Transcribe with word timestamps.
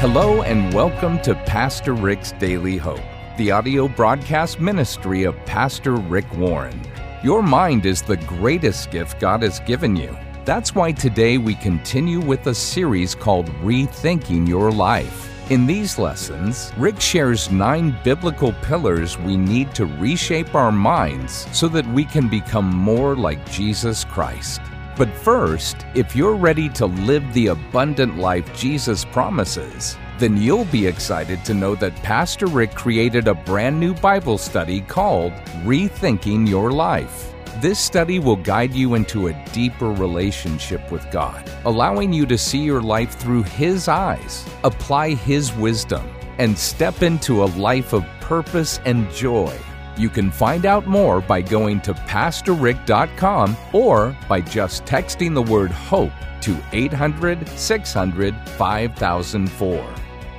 Hello, 0.00 0.42
and 0.42 0.74
welcome 0.74 1.18
to 1.22 1.34
Pastor 1.46 1.94
Rick's 1.94 2.32
Daily 2.32 2.76
Hope, 2.76 3.00
the 3.38 3.50
audio 3.50 3.88
broadcast 3.88 4.60
ministry 4.60 5.24
of 5.24 5.34
Pastor 5.46 5.94
Rick 5.94 6.30
Warren. 6.36 6.78
Your 7.24 7.42
mind 7.42 7.86
is 7.86 8.02
the 8.02 8.18
greatest 8.18 8.90
gift 8.90 9.18
God 9.18 9.40
has 9.42 9.58
given 9.60 9.96
you. 9.96 10.14
That's 10.44 10.74
why 10.74 10.92
today 10.92 11.38
we 11.38 11.54
continue 11.54 12.20
with 12.20 12.46
a 12.46 12.54
series 12.54 13.14
called 13.14 13.48
Rethinking 13.62 14.46
Your 14.46 14.70
Life. 14.70 15.50
In 15.50 15.66
these 15.66 15.98
lessons, 15.98 16.72
Rick 16.76 17.00
shares 17.00 17.50
nine 17.50 17.96
biblical 18.04 18.52
pillars 18.52 19.16
we 19.16 19.38
need 19.38 19.74
to 19.76 19.86
reshape 19.86 20.54
our 20.54 20.72
minds 20.72 21.48
so 21.56 21.68
that 21.68 21.86
we 21.86 22.04
can 22.04 22.28
become 22.28 22.68
more 22.68 23.16
like 23.16 23.50
Jesus 23.50 24.04
Christ. 24.04 24.60
But 24.96 25.14
first, 25.14 25.84
if 25.94 26.16
you're 26.16 26.34
ready 26.34 26.70
to 26.70 26.86
live 26.86 27.34
the 27.34 27.48
abundant 27.48 28.16
life 28.16 28.56
Jesus 28.56 29.04
promises, 29.04 29.98
then 30.18 30.38
you'll 30.38 30.64
be 30.66 30.86
excited 30.86 31.44
to 31.44 31.52
know 31.52 31.74
that 31.74 31.94
Pastor 31.96 32.46
Rick 32.46 32.74
created 32.74 33.28
a 33.28 33.34
brand 33.34 33.78
new 33.78 33.92
Bible 33.92 34.38
study 34.38 34.80
called 34.80 35.32
Rethinking 35.64 36.48
Your 36.48 36.72
Life. 36.72 37.34
This 37.60 37.78
study 37.78 38.18
will 38.18 38.36
guide 38.36 38.72
you 38.72 38.94
into 38.94 39.26
a 39.26 39.44
deeper 39.52 39.92
relationship 39.92 40.90
with 40.90 41.10
God, 41.10 41.50
allowing 41.66 42.12
you 42.12 42.24
to 42.26 42.38
see 42.38 42.60
your 42.60 42.80
life 42.80 43.16
through 43.16 43.42
His 43.42 43.88
eyes, 43.88 44.46
apply 44.64 45.10
His 45.14 45.52
wisdom, 45.54 46.08
and 46.38 46.56
step 46.56 47.02
into 47.02 47.42
a 47.42 47.52
life 47.56 47.92
of 47.92 48.06
purpose 48.20 48.80
and 48.86 49.10
joy. 49.10 49.54
You 49.96 50.10
can 50.10 50.30
find 50.30 50.66
out 50.66 50.86
more 50.86 51.20
by 51.22 51.40
going 51.40 51.80
to 51.82 51.94
PastorRick.com 51.94 53.56
or 53.72 54.16
by 54.28 54.40
just 54.42 54.84
texting 54.84 55.32
the 55.32 55.42
word 55.42 55.70
HOPE 55.70 56.12
to 56.42 56.56
800 56.72 57.48
600 57.48 58.34
5004. 58.50 59.94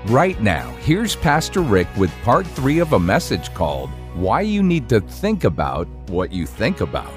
Right 0.06 0.40
now, 0.40 0.70
here's 0.82 1.16
Pastor 1.16 1.62
Rick 1.62 1.88
with 1.98 2.12
part 2.24 2.46
three 2.48 2.80
of 2.80 2.94
a 2.94 3.00
message 3.00 3.54
called 3.54 3.90
Why 4.14 4.42
You 4.42 4.62
Need 4.62 4.88
to 4.90 5.02
Think 5.02 5.44
About 5.44 5.88
What 6.10 6.32
You 6.32 6.46
Think 6.46 6.82
About. 6.82 7.12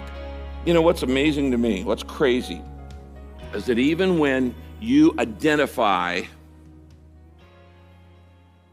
You 0.65 0.75
know, 0.75 0.83
what's 0.83 1.03
amazing 1.03 1.51
to 1.51 1.59
me, 1.59 1.85
what's 1.85 2.03
crazy, 2.03 2.63
is 3.53 3.67
that 3.67 3.79
even 3.79 4.19
when 4.19 4.55
you 4.81 5.15
identify, 5.19 6.23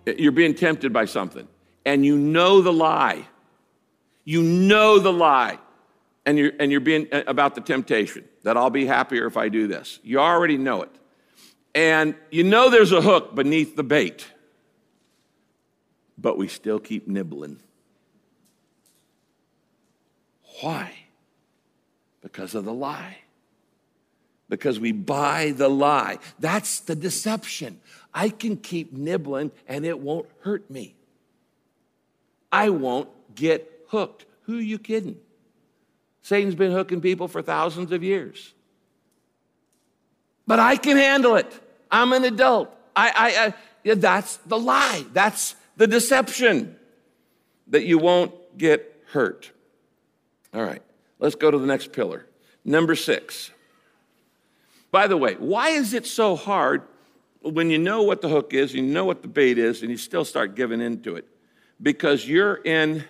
you're 0.06 0.32
being 0.32 0.56
tempted 0.56 0.94
by 0.94 1.06
something, 1.06 1.48
and 1.86 2.06
you 2.06 2.18
know 2.18 2.62
the 2.62 2.74
lie, 2.74 3.26
you 4.28 4.44
know 4.44 5.00
the 5.00 5.14
lie, 5.14 5.58
and 6.26 6.38
you're, 6.38 6.52
and 6.60 6.70
you're 6.70 6.82
being 6.82 7.08
uh, 7.14 7.24
about 7.28 7.56
the 7.56 7.62
temptation 7.62 8.26
that 8.44 8.58
I'll 8.58 8.70
be 8.70 8.86
happier 8.86 9.26
if 9.26 9.38
I 9.38 9.48
do 9.48 9.68
this. 9.68 10.02
You 10.04 10.20
already 10.20 10.58
know 10.58 10.82
it. 10.82 10.92
And 11.74 12.14
you 12.30 12.44
know 12.44 12.70
there's 12.70 12.92
a 12.92 13.00
hook 13.00 13.36
beneath 13.36 13.78
the 13.78 13.84
bait, 13.84 14.28
but 16.18 16.38
we 16.38 16.50
still 16.50 16.78
keep 16.78 17.08
nibbling. 17.08 17.62
Why? 20.60 20.92
Because 22.22 22.54
of 22.54 22.66
the 22.66 22.74
lie. 22.74 23.20
Because 24.50 24.78
we 24.78 24.92
buy 24.92 25.54
the 25.56 25.70
lie. 25.70 26.20
That's 26.38 26.82
the 26.82 26.96
deception. 26.96 27.80
I 28.14 28.28
can 28.28 28.58
keep 28.58 28.92
nibbling 28.92 29.54
and 29.70 29.86
it 29.86 30.00
won't 30.00 30.28
hurt 30.42 30.70
me. 30.70 30.96
I 32.52 32.72
won't 32.72 33.08
get 33.34 33.77
hooked. 33.88 34.26
Who 34.44 34.58
are 34.58 34.62
you 34.62 34.80
kidding? 34.80 35.18
Satan's 36.22 36.56
been 36.56 36.72
hooking 36.72 37.02
people 37.02 37.28
for 37.28 37.42
thousands 37.42 37.92
of 37.92 38.04
years. 38.04 38.54
But 40.46 40.60
I 40.60 40.76
can 40.78 40.98
handle 40.98 41.36
it. 41.36 41.60
I'm 41.92 42.14
an 42.14 42.24
adult. 42.24 42.74
I, 42.96 43.10
I, 43.10 43.46
I 43.46 43.54
yeah, 43.84 43.94
that's 43.96 44.38
the 44.38 44.58
lie. 44.58 45.06
That's 45.14 45.56
the 45.78 45.88
deception 45.88 46.76
that 47.68 47.86
you 47.86 47.98
won't 47.98 48.58
get 48.58 49.04
hurt. 49.12 49.52
All 50.54 50.64
right, 50.64 50.82
let's 51.20 51.36
go 51.36 51.52
to 51.52 51.58
the 51.58 51.66
next 51.66 51.92
pillar. 51.92 52.26
Number 52.66 52.96
six. 52.96 53.52
By 54.92 55.08
the 55.08 55.18
way, 55.18 55.36
why 55.36 55.70
is 55.70 55.94
it 55.94 56.06
so 56.06 56.36
hard 56.36 56.82
when 57.42 57.70
you 57.70 57.78
know 57.78 58.04
what 58.04 58.22
the 58.22 58.30
hook 58.30 58.54
is, 58.54 58.74
you 58.74 58.82
know 58.82 59.06
what 59.06 59.22
the 59.22 59.28
bait 59.28 59.58
is, 59.58 59.82
and 59.82 59.92
you 59.92 59.98
still 59.98 60.26
start 60.26 60.56
giving 60.56 60.82
into 60.82 61.16
it? 61.16 61.28
Because 61.82 62.28
you're 62.28 62.56
in 62.56 63.04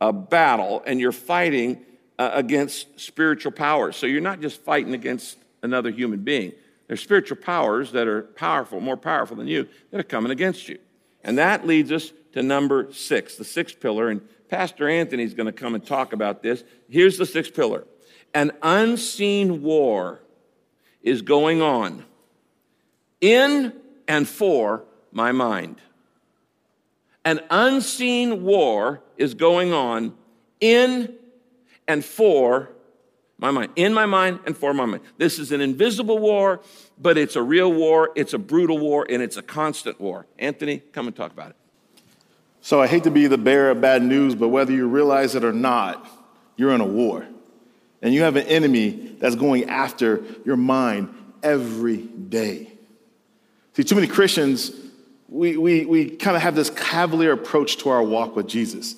a 0.00 0.12
battle 0.12 0.82
and 0.86 1.00
you're 1.00 1.12
fighting 1.12 1.84
uh, 2.18 2.30
against 2.34 3.00
spiritual 3.00 3.52
powers. 3.52 3.96
So 3.96 4.06
you're 4.06 4.20
not 4.20 4.40
just 4.40 4.60
fighting 4.62 4.94
against 4.94 5.38
another 5.62 5.90
human 5.90 6.20
being. 6.20 6.52
There's 6.86 7.00
spiritual 7.00 7.36
powers 7.36 7.92
that 7.92 8.08
are 8.08 8.22
powerful, 8.22 8.80
more 8.80 8.96
powerful 8.96 9.36
than 9.36 9.46
you, 9.46 9.68
that 9.90 10.00
are 10.00 10.04
coming 10.04 10.32
against 10.32 10.68
you. 10.68 10.78
And 11.22 11.38
that 11.38 11.66
leads 11.66 11.92
us 11.92 12.12
to 12.32 12.42
number 12.42 12.92
six, 12.92 13.36
the 13.36 13.44
sixth 13.44 13.80
pillar. 13.80 14.08
And 14.08 14.26
Pastor 14.48 14.88
Anthony's 14.88 15.34
going 15.34 15.46
to 15.46 15.52
come 15.52 15.74
and 15.74 15.84
talk 15.84 16.12
about 16.12 16.42
this. 16.42 16.64
Here's 16.88 17.16
the 17.16 17.26
sixth 17.26 17.54
pillar 17.54 17.84
an 18.34 18.52
unseen 18.62 19.62
war 19.62 20.20
is 21.02 21.22
going 21.22 21.62
on 21.62 22.04
in 23.20 23.72
and 24.06 24.28
for 24.28 24.84
my 25.12 25.32
mind. 25.32 25.76
An 27.24 27.40
unseen 27.50 28.42
war 28.42 29.02
is 29.16 29.34
going 29.34 29.72
on 29.72 30.14
in 30.60 31.14
and 31.86 32.04
for 32.04 32.70
my 33.38 33.50
mind. 33.50 33.72
In 33.76 33.92
my 33.94 34.06
mind 34.06 34.40
and 34.46 34.56
for 34.56 34.72
my 34.74 34.84
mind. 34.84 35.02
This 35.16 35.38
is 35.38 35.52
an 35.52 35.60
invisible 35.60 36.18
war, 36.18 36.60
but 36.98 37.16
it's 37.16 37.36
a 37.36 37.42
real 37.42 37.72
war, 37.72 38.10
it's 38.14 38.34
a 38.34 38.38
brutal 38.38 38.78
war, 38.78 39.06
and 39.08 39.22
it's 39.22 39.36
a 39.36 39.42
constant 39.42 40.00
war. 40.00 40.26
Anthony, 40.38 40.78
come 40.92 41.06
and 41.06 41.16
talk 41.16 41.32
about 41.32 41.50
it. 41.50 41.56
So 42.60 42.80
I 42.80 42.86
hate 42.86 43.04
to 43.04 43.10
be 43.10 43.26
the 43.26 43.38
bearer 43.38 43.70
of 43.70 43.80
bad 43.80 44.02
news, 44.02 44.34
but 44.34 44.48
whether 44.48 44.72
you 44.72 44.86
realize 44.86 45.34
it 45.34 45.44
or 45.44 45.52
not, 45.52 46.06
you're 46.56 46.72
in 46.74 46.82
a 46.82 46.86
war. 46.86 47.26
And 48.02 48.12
you 48.12 48.22
have 48.22 48.36
an 48.36 48.46
enemy 48.46 49.16
that's 49.18 49.34
going 49.34 49.68
after 49.68 50.22
your 50.44 50.56
mind 50.56 51.14
every 51.42 51.98
day. 51.98 52.70
See, 53.74 53.84
too 53.84 53.94
many 53.94 54.06
Christians 54.06 54.70
we, 55.30 55.56
we, 55.56 55.86
we 55.86 56.10
kind 56.10 56.36
of 56.36 56.42
have 56.42 56.56
this 56.56 56.70
cavalier 56.70 57.32
approach 57.32 57.76
to 57.78 57.88
our 57.88 58.02
walk 58.02 58.34
with 58.34 58.48
Jesus. 58.48 58.96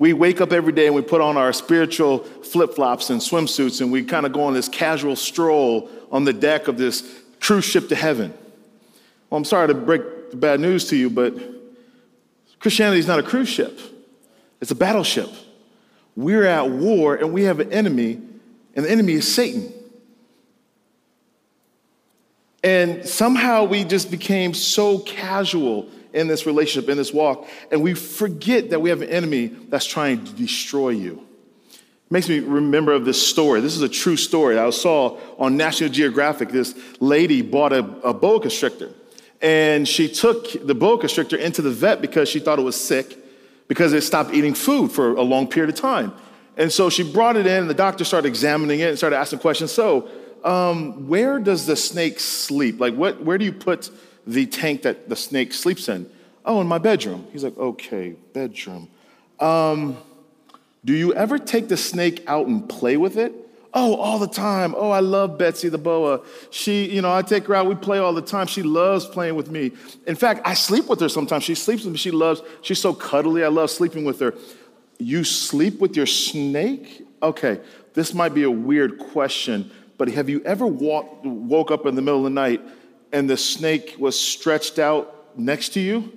We 0.00 0.12
wake 0.12 0.40
up 0.40 0.52
every 0.52 0.72
day 0.72 0.86
and 0.86 0.94
we 0.94 1.02
put 1.02 1.20
on 1.20 1.36
our 1.36 1.52
spiritual 1.52 2.18
flip 2.18 2.74
flops 2.74 3.10
and 3.10 3.20
swimsuits 3.20 3.80
and 3.80 3.92
we 3.92 4.02
kind 4.02 4.26
of 4.26 4.32
go 4.32 4.42
on 4.44 4.54
this 4.54 4.68
casual 4.68 5.14
stroll 5.14 5.88
on 6.10 6.24
the 6.24 6.32
deck 6.32 6.66
of 6.68 6.76
this 6.76 7.22
cruise 7.38 7.64
ship 7.64 7.88
to 7.90 7.94
heaven. 7.94 8.34
Well, 9.28 9.38
I'm 9.38 9.44
sorry 9.44 9.68
to 9.68 9.74
break 9.74 10.30
the 10.30 10.36
bad 10.36 10.58
news 10.58 10.88
to 10.88 10.96
you, 10.96 11.08
but 11.08 11.34
Christianity 12.58 12.98
is 12.98 13.06
not 13.06 13.20
a 13.20 13.22
cruise 13.22 13.48
ship, 13.48 13.78
it's 14.60 14.70
a 14.70 14.76
battleship. 14.76 15.30
We're 16.16 16.44
at 16.44 16.68
war 16.68 17.14
and 17.14 17.32
we 17.32 17.44
have 17.44 17.60
an 17.60 17.72
enemy, 17.72 18.20
and 18.74 18.84
the 18.84 18.90
enemy 18.90 19.12
is 19.14 19.32
Satan. 19.32 19.72
And 22.62 23.06
somehow 23.06 23.64
we 23.64 23.84
just 23.84 24.10
became 24.10 24.52
so 24.54 24.98
casual 24.98 25.88
in 26.12 26.28
this 26.28 26.44
relationship, 26.44 26.90
in 26.90 26.96
this 26.96 27.12
walk, 27.12 27.48
and 27.70 27.82
we 27.82 27.94
forget 27.94 28.70
that 28.70 28.80
we 28.80 28.90
have 28.90 29.00
an 29.00 29.08
enemy 29.08 29.46
that's 29.46 29.86
trying 29.86 30.24
to 30.24 30.32
destroy 30.32 30.90
you. 30.90 31.24
It 31.72 32.12
makes 32.12 32.28
me 32.28 32.40
remember 32.40 32.92
of 32.92 33.04
this 33.04 33.24
story. 33.24 33.60
This 33.60 33.76
is 33.76 33.82
a 33.82 33.88
true 33.88 34.16
story 34.16 34.58
I 34.58 34.68
saw 34.70 35.18
on 35.38 35.56
National 35.56 35.88
Geographic. 35.88 36.50
This 36.50 36.74
lady 36.98 37.42
bought 37.42 37.72
a, 37.72 37.84
a 38.02 38.12
boa 38.12 38.40
constrictor, 38.40 38.90
and 39.40 39.86
she 39.86 40.08
took 40.08 40.66
the 40.66 40.74
boa 40.74 40.98
constrictor 40.98 41.36
into 41.36 41.62
the 41.62 41.70
vet 41.70 42.00
because 42.02 42.28
she 42.28 42.40
thought 42.40 42.58
it 42.58 42.62
was 42.62 42.78
sick 42.78 43.16
because 43.68 43.92
it 43.92 44.02
stopped 44.02 44.34
eating 44.34 44.52
food 44.52 44.90
for 44.90 45.14
a 45.14 45.22
long 45.22 45.46
period 45.46 45.72
of 45.72 45.80
time. 45.80 46.12
And 46.56 46.72
so 46.72 46.90
she 46.90 47.04
brought 47.04 47.36
it 47.36 47.46
in, 47.46 47.60
and 47.60 47.70
the 47.70 47.74
doctor 47.74 48.04
started 48.04 48.26
examining 48.26 48.80
it 48.80 48.88
and 48.88 48.98
started 48.98 49.16
asking 49.16 49.38
questions. 49.38 49.70
So, 49.70 50.08
um, 50.44 51.08
where 51.08 51.38
does 51.38 51.66
the 51.66 51.76
snake 51.76 52.20
sleep? 52.20 52.80
Like, 52.80 52.94
what, 52.94 53.22
where 53.22 53.38
do 53.38 53.44
you 53.44 53.52
put 53.52 53.90
the 54.26 54.46
tank 54.46 54.82
that 54.82 55.08
the 55.08 55.16
snake 55.16 55.52
sleeps 55.52 55.88
in? 55.88 56.10
Oh, 56.44 56.60
in 56.60 56.66
my 56.66 56.78
bedroom. 56.78 57.26
He's 57.32 57.44
like, 57.44 57.56
okay, 57.58 58.16
bedroom. 58.32 58.88
Um, 59.38 59.96
do 60.84 60.94
you 60.94 61.12
ever 61.14 61.38
take 61.38 61.68
the 61.68 61.76
snake 61.76 62.24
out 62.26 62.46
and 62.46 62.68
play 62.68 62.96
with 62.96 63.16
it? 63.16 63.34
Oh, 63.72 63.96
all 63.96 64.18
the 64.18 64.26
time. 64.26 64.74
Oh, 64.76 64.90
I 64.90 65.00
love 65.00 65.38
Betsy 65.38 65.68
the 65.68 65.78
boa. 65.78 66.22
She, 66.50 66.90
you 66.90 67.02
know, 67.02 67.12
I 67.12 67.22
take 67.22 67.46
her 67.46 67.54
out, 67.54 67.66
we 67.66 67.76
play 67.76 67.98
all 67.98 68.12
the 68.12 68.22
time. 68.22 68.48
She 68.48 68.62
loves 68.62 69.06
playing 69.06 69.36
with 69.36 69.50
me. 69.50 69.72
In 70.06 70.16
fact, 70.16 70.40
I 70.44 70.54
sleep 70.54 70.88
with 70.88 71.00
her 71.00 71.08
sometimes. 71.08 71.44
She 71.44 71.54
sleeps 71.54 71.84
with 71.84 71.92
me. 71.92 71.98
She 71.98 72.10
loves, 72.10 72.42
she's 72.62 72.80
so 72.80 72.92
cuddly. 72.92 73.44
I 73.44 73.48
love 73.48 73.70
sleeping 73.70 74.04
with 74.04 74.18
her. 74.20 74.34
You 74.98 75.22
sleep 75.22 75.80
with 75.80 75.96
your 75.96 76.06
snake? 76.06 77.06
Okay, 77.22 77.60
this 77.94 78.12
might 78.12 78.34
be 78.34 78.42
a 78.42 78.50
weird 78.50 78.98
question, 78.98 79.70
but 80.00 80.08
have 80.08 80.30
you 80.30 80.40
ever 80.46 80.66
walk, 80.66 81.20
woke 81.24 81.70
up 81.70 81.84
in 81.84 81.94
the 81.94 82.00
middle 82.00 82.20
of 82.20 82.24
the 82.24 82.30
night 82.30 82.62
and 83.12 83.28
the 83.28 83.36
snake 83.36 83.96
was 83.98 84.18
stretched 84.18 84.78
out 84.78 85.36
next 85.38 85.74
to 85.74 85.80
you? 85.80 86.10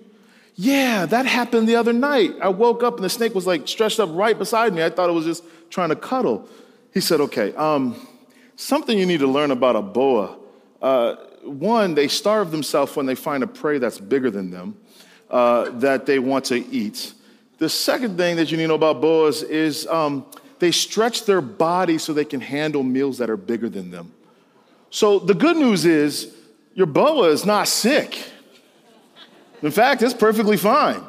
Yeah, 0.56 1.06
that 1.06 1.26
happened 1.26 1.68
the 1.68 1.76
other 1.76 1.92
night. 1.92 2.32
I 2.42 2.48
woke 2.48 2.82
up 2.82 2.96
and 2.96 3.04
the 3.04 3.10
snake 3.10 3.36
was 3.36 3.46
like 3.46 3.68
stretched 3.68 4.00
up 4.00 4.08
right 4.14 4.40
beside 4.40 4.74
me. 4.74 4.86
I 4.86 4.90
thought 4.90 5.10
it 5.10 5.14
was 5.14 5.26
just 5.26 5.44
trying 5.70 5.90
to 5.90 5.98
cuddle. 5.98 6.48
He 6.94 7.02
said, 7.02 7.20
Okay, 7.20 7.54
um, 7.56 8.08
something 8.56 8.98
you 8.98 9.06
need 9.06 9.20
to 9.20 9.28
learn 9.28 9.52
about 9.52 9.76
a 9.76 9.82
boa. 9.82 10.38
Uh, 10.82 11.16
one, 11.44 11.94
they 11.94 12.08
starve 12.08 12.52
themselves 12.52 12.96
when 12.96 13.06
they 13.06 13.16
find 13.16 13.44
a 13.44 13.48
prey 13.48 13.80
that's 13.80 14.00
bigger 14.00 14.32
than 14.32 14.50
them 14.50 14.78
uh, 15.30 15.72
that 15.72 16.06
they 16.06 16.20
want 16.20 16.46
to 16.46 16.66
eat. 16.68 17.14
The 17.58 17.68
second 17.68 18.16
thing 18.16 18.38
that 18.38 18.50
you 18.50 18.56
need 18.56 18.64
to 18.64 18.68
know 18.70 18.76
about 18.76 19.02
boas 19.02 19.44
is 19.44 19.86
um, 19.88 20.26
they 20.60 20.72
stretch 20.72 21.26
their 21.26 21.42
body 21.42 21.98
so 21.98 22.14
they 22.14 22.26
can 22.26 22.42
handle 22.42 22.84
meals 22.84 23.18
that 23.18 23.30
are 23.30 23.38
bigger 23.38 23.70
than 23.70 23.92
them. 23.92 24.14
So 24.90 25.20
the 25.20 25.34
good 25.34 25.58
news 25.58 25.86
is 25.86 26.34
your 26.74 26.86
boa 26.86 27.30
is 27.30 27.46
not 27.46 27.68
sick. 27.68 28.32
In 29.62 29.72
fact, 29.72 30.02
it's 30.02 30.14
perfectly 30.14 30.58
fine. 30.58 31.02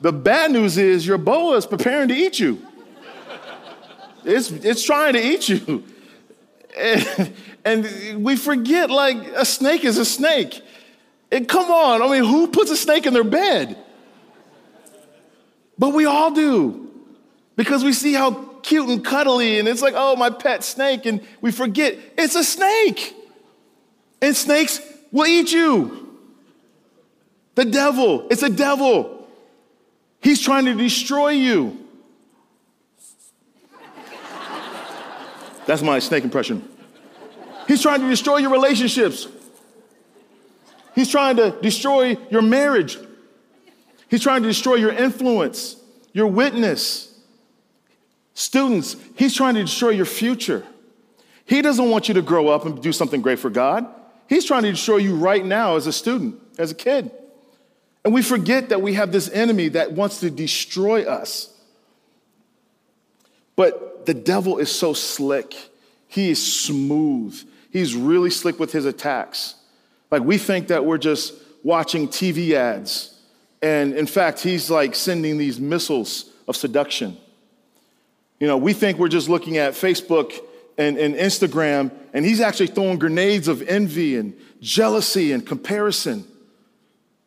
The 0.00 0.12
bad 0.12 0.50
news 0.50 0.78
is 0.78 1.06
your 1.06 1.18
boa 1.18 1.56
is 1.56 1.66
preparing 1.66 2.08
to 2.08 2.14
eat 2.14 2.38
you. 2.38 2.60
It's, 4.24 4.50
it's 4.50 4.84
trying 4.84 5.14
to 5.14 5.20
eat 5.20 5.48
you. 5.48 5.84
And, 6.78 7.32
and 7.64 8.24
we 8.24 8.36
forget, 8.36 8.90
like, 8.90 9.16
a 9.34 9.44
snake 9.44 9.84
is 9.84 9.98
a 9.98 10.04
snake. 10.04 10.62
And 11.30 11.48
come 11.48 11.70
on, 11.70 12.02
I 12.02 12.08
mean, 12.08 12.24
who 12.24 12.48
puts 12.48 12.70
a 12.70 12.76
snake 12.76 13.06
in 13.06 13.14
their 13.14 13.24
bed? 13.24 13.76
But 15.78 15.94
we 15.94 16.04
all 16.04 16.30
do. 16.30 16.90
Because 17.56 17.82
we 17.84 17.92
see 17.92 18.12
how 18.12 18.51
cute 18.62 18.88
and 18.88 19.04
cuddly, 19.04 19.58
and 19.58 19.68
it's 19.68 19.82
like, 19.82 19.94
oh, 19.96 20.16
my 20.16 20.30
pet 20.30 20.64
snake, 20.64 21.06
and 21.06 21.20
we 21.40 21.52
forget 21.52 21.98
it's 22.16 22.34
a 22.34 22.44
snake. 22.44 23.14
And 24.20 24.36
snakes 24.36 24.80
will 25.10 25.26
eat 25.26 25.52
you. 25.52 26.18
The 27.54 27.64
devil, 27.64 28.28
it's 28.30 28.42
a 28.42 28.48
devil. 28.48 29.28
He's 30.20 30.40
trying 30.40 30.64
to 30.66 30.74
destroy 30.74 31.30
you. 31.30 31.78
That's 35.66 35.82
my 35.82 35.98
snake 35.98 36.24
impression. 36.24 36.66
He's 37.68 37.82
trying 37.82 38.00
to 38.00 38.08
destroy 38.08 38.38
your 38.38 38.50
relationships. 38.50 39.28
He's 40.94 41.08
trying 41.08 41.36
to 41.36 41.56
destroy 41.60 42.16
your 42.30 42.42
marriage. 42.42 42.98
He's 44.08 44.22
trying 44.22 44.42
to 44.42 44.48
destroy 44.48 44.74
your 44.74 44.92
influence, 44.92 45.76
your 46.12 46.26
witness. 46.26 47.11
Students, 48.34 48.96
he's 49.16 49.34
trying 49.34 49.54
to 49.54 49.62
destroy 49.62 49.90
your 49.90 50.06
future. 50.06 50.64
He 51.44 51.60
doesn't 51.60 51.90
want 51.90 52.08
you 52.08 52.14
to 52.14 52.22
grow 52.22 52.48
up 52.48 52.64
and 52.64 52.82
do 52.82 52.92
something 52.92 53.20
great 53.20 53.38
for 53.38 53.50
God. 53.50 53.86
He's 54.28 54.44
trying 54.44 54.62
to 54.62 54.70
destroy 54.70 54.98
you 54.98 55.16
right 55.16 55.44
now 55.44 55.76
as 55.76 55.86
a 55.86 55.92
student, 55.92 56.40
as 56.58 56.70
a 56.70 56.74
kid. 56.74 57.10
And 58.04 58.14
we 58.14 58.22
forget 58.22 58.70
that 58.70 58.80
we 58.80 58.94
have 58.94 59.12
this 59.12 59.28
enemy 59.30 59.68
that 59.68 59.92
wants 59.92 60.20
to 60.20 60.30
destroy 60.30 61.04
us. 61.04 61.52
But 63.54 64.06
the 64.06 64.14
devil 64.14 64.58
is 64.58 64.72
so 64.72 64.92
slick. 64.92 65.54
He 66.08 66.30
is 66.30 66.60
smooth. 66.64 67.38
He's 67.70 67.94
really 67.94 68.30
slick 68.30 68.58
with 68.58 68.72
his 68.72 68.86
attacks. 68.86 69.54
Like 70.10 70.22
we 70.22 70.38
think 70.38 70.68
that 70.68 70.84
we're 70.84 70.98
just 70.98 71.34
watching 71.62 72.08
TV 72.08 72.52
ads. 72.52 73.18
And 73.62 73.94
in 73.94 74.06
fact, 74.06 74.40
he's 74.40 74.70
like 74.70 74.94
sending 74.94 75.38
these 75.38 75.60
missiles 75.60 76.30
of 76.48 76.56
seduction. 76.56 77.16
You 78.42 78.48
know, 78.48 78.56
we 78.56 78.72
think 78.72 78.98
we're 78.98 79.06
just 79.06 79.28
looking 79.28 79.58
at 79.58 79.74
Facebook 79.74 80.36
and, 80.76 80.98
and 80.98 81.14
Instagram, 81.14 81.92
and 82.12 82.24
he's 82.24 82.40
actually 82.40 82.66
throwing 82.66 82.98
grenades 82.98 83.46
of 83.46 83.62
envy 83.62 84.16
and 84.16 84.36
jealousy 84.60 85.30
and 85.30 85.46
comparison. 85.46 86.24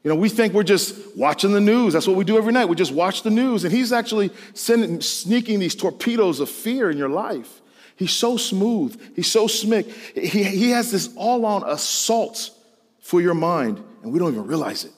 You 0.04 0.10
know, 0.10 0.16
we 0.16 0.28
think 0.28 0.52
we're 0.52 0.64
just 0.64 1.16
watching 1.16 1.54
the 1.54 1.62
news. 1.62 1.94
That's 1.94 2.06
what 2.06 2.18
we 2.18 2.26
do 2.26 2.38
every 2.38 2.52
night. 2.52 2.66
We 2.66 2.76
just 2.76 2.92
watch 2.92 3.24
the 3.24 3.30
news. 3.30 3.64
And 3.64 3.74
he's 3.74 3.94
actually 3.94 4.30
sending, 4.56 5.00
sneaking 5.00 5.60
these 5.60 5.74
torpedoes 5.74 6.42
of 6.42 6.50
fear 6.50 6.92
in 6.92 6.98
your 6.98 7.08
life. 7.08 7.62
He's 7.96 8.12
so 8.12 8.36
smooth. 8.36 9.02
He's 9.16 9.32
so 9.32 9.48
slick. 9.48 9.88
He, 10.16 10.44
he 10.44 10.72
has 10.72 10.92
this 10.92 11.16
all 11.16 11.46
on 11.46 11.64
assault 11.66 12.52
for 13.00 13.22
your 13.22 13.36
mind, 13.36 13.82
and 14.04 14.12
we 14.12 14.20
don't 14.20 14.34
even 14.34 14.48
realize 14.48 14.84
it. 14.84 14.92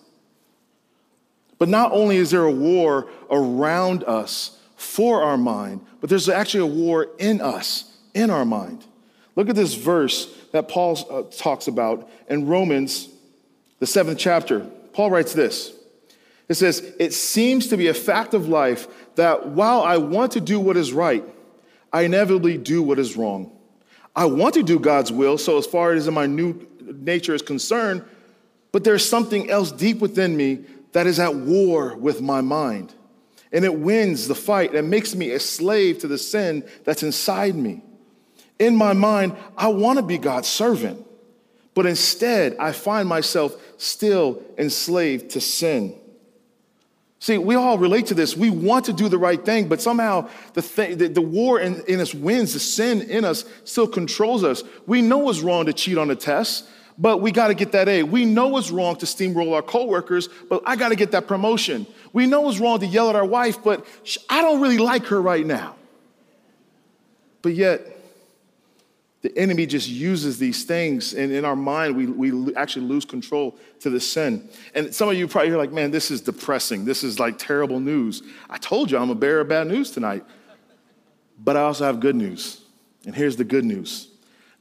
But 1.59 1.69
not 1.69 1.91
only 1.91 2.17
is 2.17 2.31
there 2.31 2.45
a 2.45 2.51
war 2.51 3.07
around 3.29 4.03
us 4.03 4.56
for 4.77 5.23
our 5.23 5.37
mind, 5.37 5.81
but 5.99 6.09
there's 6.09 6.29
actually 6.29 6.61
a 6.61 6.73
war 6.73 7.09
in 7.17 7.41
us, 7.41 7.97
in 8.13 8.29
our 8.29 8.45
mind. 8.45 8.85
Look 9.35 9.49
at 9.49 9.55
this 9.55 9.73
verse 9.73 10.33
that 10.51 10.69
Paul 10.69 10.97
uh, 11.09 11.23
talks 11.35 11.67
about 11.67 12.09
in 12.29 12.47
Romans, 12.47 13.09
the 13.79 13.87
seventh 13.87 14.19
chapter. 14.19 14.61
Paul 14.93 15.11
writes 15.11 15.33
this 15.33 15.73
It 16.47 16.53
says, 16.53 16.93
It 16.99 17.13
seems 17.13 17.67
to 17.67 17.77
be 17.77 17.87
a 17.87 17.93
fact 17.93 18.33
of 18.33 18.47
life 18.47 18.87
that 19.15 19.47
while 19.47 19.81
I 19.81 19.97
want 19.97 20.33
to 20.33 20.41
do 20.41 20.59
what 20.59 20.77
is 20.77 20.93
right, 20.93 21.23
I 21.91 22.03
inevitably 22.03 22.57
do 22.57 22.83
what 22.83 22.99
is 22.99 23.17
wrong. 23.17 23.51
I 24.15 24.25
want 24.25 24.53
to 24.55 24.63
do 24.63 24.79
God's 24.79 25.11
will, 25.11 25.37
so 25.37 25.57
as 25.57 25.65
far 25.65 25.93
as 25.93 26.09
my 26.09 26.27
new 26.27 26.67
nature 26.81 27.33
is 27.33 27.41
concerned, 27.41 28.03
but 28.71 28.83
there's 28.83 29.07
something 29.07 29.49
else 29.49 29.71
deep 29.71 29.99
within 29.99 30.37
me 30.37 30.65
that 30.91 31.07
is 31.07 31.19
at 31.19 31.35
war 31.35 31.95
with 31.95 32.21
my 32.21 32.41
mind. 32.41 32.93
And 33.51 33.63
it 33.63 33.73
wins 33.73 34.27
the 34.27 34.35
fight 34.35 34.75
and 34.75 34.89
makes 34.89 35.15
me 35.15 35.31
a 35.31 35.39
slave 35.39 35.99
to 35.99 36.07
the 36.07 36.17
sin 36.17 36.67
that's 36.83 37.03
inside 37.03 37.55
me. 37.55 37.83
In 38.59 38.75
my 38.75 38.93
mind, 38.93 39.35
I 39.55 39.67
want 39.69 39.97
to 39.97 40.03
be 40.03 40.17
God's 40.17 40.47
servant. 40.47 41.05
But 41.73 41.85
instead, 41.85 42.57
I 42.59 42.71
find 42.71 43.07
myself 43.07 43.55
still 43.77 44.43
enslaved 44.57 45.31
to 45.31 45.41
sin. 45.41 45.95
See, 47.19 47.37
we 47.37 47.55
all 47.55 47.77
relate 47.77 48.07
to 48.07 48.13
this. 48.13 48.37
We 48.37 48.49
want 48.49 48.85
to 48.85 48.93
do 48.93 49.09
the 49.09 49.17
right 49.17 49.43
thing, 49.43 49.67
but 49.67 49.81
somehow 49.81 50.29
the, 50.53 50.61
th- 50.61 50.97
the, 50.97 51.07
the, 51.07 51.21
war 51.21 51.59
in, 51.59 51.83
in 51.87 51.99
us 51.99 52.13
wins. 52.13 52.53
The 52.53 52.59
sin 52.59 53.01
in 53.01 53.25
us 53.25 53.43
still 53.63 53.87
controls 53.87 54.43
us. 54.43 54.63
We 54.85 55.01
know 55.01 55.29
it's 55.29 55.39
wrong 55.39 55.65
to 55.65 55.73
cheat 55.73 55.97
on 55.97 56.11
a 56.11 56.15
test, 56.15 56.67
but 56.97 57.21
we 57.21 57.31
got 57.31 57.47
to 57.47 57.53
get 57.55 57.71
that 57.71 57.87
A. 57.87 58.03
We 58.03 58.25
know 58.25 58.57
it's 58.57 58.69
wrong 58.69 58.95
to 58.97 59.05
steamroll 59.05 59.53
our 59.53 59.63
coworkers, 59.63 60.29
but 60.49 60.61
I 60.65 60.75
got 60.75 60.89
to 60.89 60.95
get 60.95 61.11
that 61.11 61.27
promotion. 61.27 61.87
We 62.13 62.25
know 62.25 62.49
it's 62.49 62.59
wrong 62.59 62.79
to 62.79 62.85
yell 62.85 63.09
at 63.09 63.15
our 63.15 63.25
wife, 63.25 63.63
but 63.63 63.85
I 64.29 64.41
don't 64.41 64.61
really 64.61 64.77
like 64.77 65.05
her 65.07 65.21
right 65.21 65.45
now. 65.45 65.75
But 67.41 67.53
yet, 67.53 67.81
the 69.21 69.35
enemy 69.37 69.65
just 69.65 69.89
uses 69.89 70.37
these 70.37 70.63
things, 70.63 71.13
and 71.13 71.31
in 71.31 71.43
our 71.43 71.55
mind, 71.55 71.95
we, 71.95 72.05
we 72.05 72.55
actually 72.55 72.85
lose 72.85 73.03
control 73.03 73.57
to 73.79 73.89
the 73.89 73.99
sin. 73.99 74.47
And 74.73 74.93
some 74.93 75.09
of 75.09 75.15
you 75.15 75.27
probably 75.27 75.51
are 75.51 75.57
like, 75.57 75.71
man, 75.71 75.91
this 75.91 76.11
is 76.11 76.21
depressing. 76.21 76.85
This 76.85 77.03
is 77.03 77.19
like 77.19 77.37
terrible 77.37 77.79
news. 77.79 78.21
I 78.49 78.57
told 78.57 78.91
you 78.91 78.97
I'm 78.97 79.09
a 79.09 79.15
bearer 79.15 79.41
of 79.41 79.49
bad 79.49 79.67
news 79.67 79.91
tonight. 79.91 80.23
But 81.39 81.55
I 81.55 81.61
also 81.61 81.85
have 81.85 81.99
good 81.99 82.15
news. 82.15 82.61
And 83.05 83.15
here's 83.15 83.35
the 83.35 83.43
good 83.43 83.65
news 83.65 84.09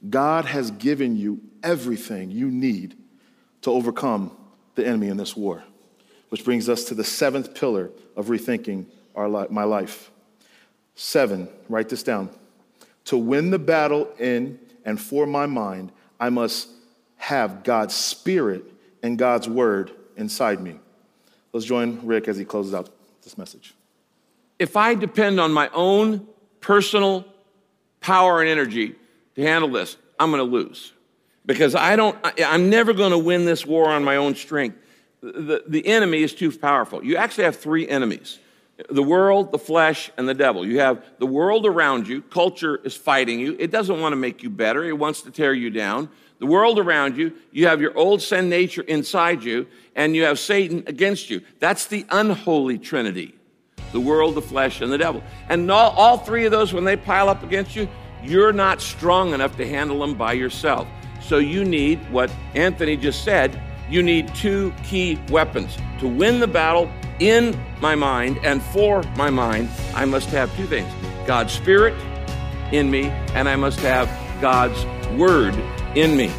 God 0.09 0.45
has 0.45 0.71
given 0.71 1.15
you 1.15 1.41
everything 1.63 2.31
you 2.31 2.49
need 2.49 2.95
to 3.61 3.71
overcome 3.71 4.35
the 4.75 4.85
enemy 4.85 5.07
in 5.07 5.17
this 5.17 5.35
war. 5.35 5.63
Which 6.29 6.43
brings 6.43 6.67
us 6.67 6.83
to 6.85 6.93
the 6.93 7.03
seventh 7.03 7.55
pillar 7.55 7.91
of 8.15 8.27
rethinking 8.27 8.85
our 9.15 9.29
li- 9.29 9.47
my 9.49 9.63
life. 9.63 10.11
Seven, 10.95 11.47
write 11.69 11.89
this 11.89 12.03
down 12.03 12.29
to 13.05 13.17
win 13.17 13.51
the 13.51 13.59
battle 13.59 14.09
in 14.19 14.59
and 14.83 14.99
for 14.99 15.25
my 15.25 15.45
mind, 15.45 15.91
I 16.19 16.29
must 16.29 16.69
have 17.17 17.63
God's 17.63 17.93
Spirit 17.93 18.63
and 19.01 19.17
God's 19.17 19.47
Word 19.47 19.91
inside 20.15 20.61
me. 20.61 20.79
Let's 21.53 21.65
join 21.65 22.05
Rick 22.05 22.27
as 22.27 22.37
he 22.37 22.45
closes 22.45 22.73
out 22.73 22.89
this 23.23 23.37
message. 23.37 23.73
If 24.59 24.75
I 24.75 24.93
depend 24.93 25.39
on 25.39 25.51
my 25.51 25.69
own 25.73 26.27
personal 26.61 27.25
power 28.01 28.41
and 28.41 28.49
energy 28.49 28.95
to 29.35 29.41
handle 29.41 29.69
this, 29.69 29.97
I'm 30.19 30.31
going 30.31 30.39
to 30.39 30.51
lose 30.51 30.93
because 31.45 31.75
I 31.75 31.95
don't, 31.95 32.17
I'm 32.45 32.69
never 32.69 32.93
going 32.93 33.11
to 33.11 33.17
win 33.17 33.45
this 33.45 33.65
war 33.65 33.89
on 33.89 34.03
my 34.03 34.17
own 34.17 34.35
strength. 34.35 34.77
The, 35.21 35.63
the 35.67 35.87
enemy 35.87 36.21
is 36.21 36.33
too 36.33 36.51
powerful. 36.55 37.03
You 37.03 37.17
actually 37.17 37.45
have 37.45 37.55
three 37.55 37.87
enemies 37.87 38.39
the 38.91 39.03
world, 39.03 39.51
the 39.51 39.57
flesh, 39.57 40.11
and 40.17 40.29
the 40.29 40.35
devil. 40.35 40.65
You 40.65 40.79
have 40.79 41.03
the 41.17 41.25
world 41.25 41.65
around 41.65 42.07
you. 42.07 42.21
Culture 42.21 42.79
is 42.83 42.95
fighting 42.95 43.39
you. 43.39 43.55
It 43.57 43.71
doesn't 43.71 43.99
want 43.99 44.13
to 44.13 44.17
make 44.17 44.43
you 44.43 44.49
better, 44.49 44.83
it 44.83 44.97
wants 44.97 45.21
to 45.21 45.31
tear 45.31 45.53
you 45.53 45.69
down. 45.69 46.09
The 46.39 46.45
world 46.45 46.77
around 46.77 47.17
you, 47.17 47.33
you 47.51 47.65
have 47.65 47.81
your 47.81 47.97
old 47.97 48.21
sin 48.21 48.47
nature 48.47 48.83
inside 48.83 49.43
you, 49.43 49.65
and 49.95 50.15
you 50.15 50.25
have 50.25 50.37
Satan 50.37 50.83
against 50.85 51.31
you. 51.31 51.41
That's 51.59 51.87
the 51.87 52.05
unholy 52.09 52.77
trinity 52.77 53.33
the 53.93 53.99
world, 54.01 54.35
the 54.35 54.41
flesh, 54.41 54.81
and 54.81 54.91
the 54.91 54.97
devil. 54.97 55.23
And 55.47 55.71
all, 55.71 55.91
all 55.91 56.17
three 56.17 56.43
of 56.45 56.51
those, 56.51 56.73
when 56.73 56.83
they 56.83 56.97
pile 56.97 57.29
up 57.29 57.41
against 57.41 57.73
you, 57.73 57.87
you're 58.21 58.51
not 58.51 58.81
strong 58.81 59.33
enough 59.33 59.55
to 59.57 59.67
handle 59.67 59.99
them 59.99 60.13
by 60.13 60.33
yourself. 60.33 60.87
So 61.21 61.37
you 61.37 61.63
need 61.63 61.99
what 62.11 62.29
Anthony 62.53 62.97
just 62.97 63.23
said 63.23 63.59
you 63.89 64.03
need 64.03 64.33
two 64.35 64.73
key 64.83 65.19
weapons 65.29 65.77
to 65.99 66.07
win 66.07 66.39
the 66.39 66.47
battle 66.47 66.91
in 67.19 67.59
my 67.81 67.95
mind 67.95 68.39
and 68.43 68.61
for 68.61 69.03
my 69.15 69.29
mind, 69.29 69.69
I 69.93 70.05
must 70.05 70.29
have 70.29 70.55
two 70.55 70.67
things 70.67 70.91
God's 71.25 71.53
Spirit 71.53 71.93
in 72.71 72.91
me, 72.91 73.05
and 73.33 73.47
I 73.47 73.55
must 73.55 73.79
have 73.79 74.07
God's 74.41 74.85
Word 75.17 75.55
in 75.95 76.17
me. 76.17 76.31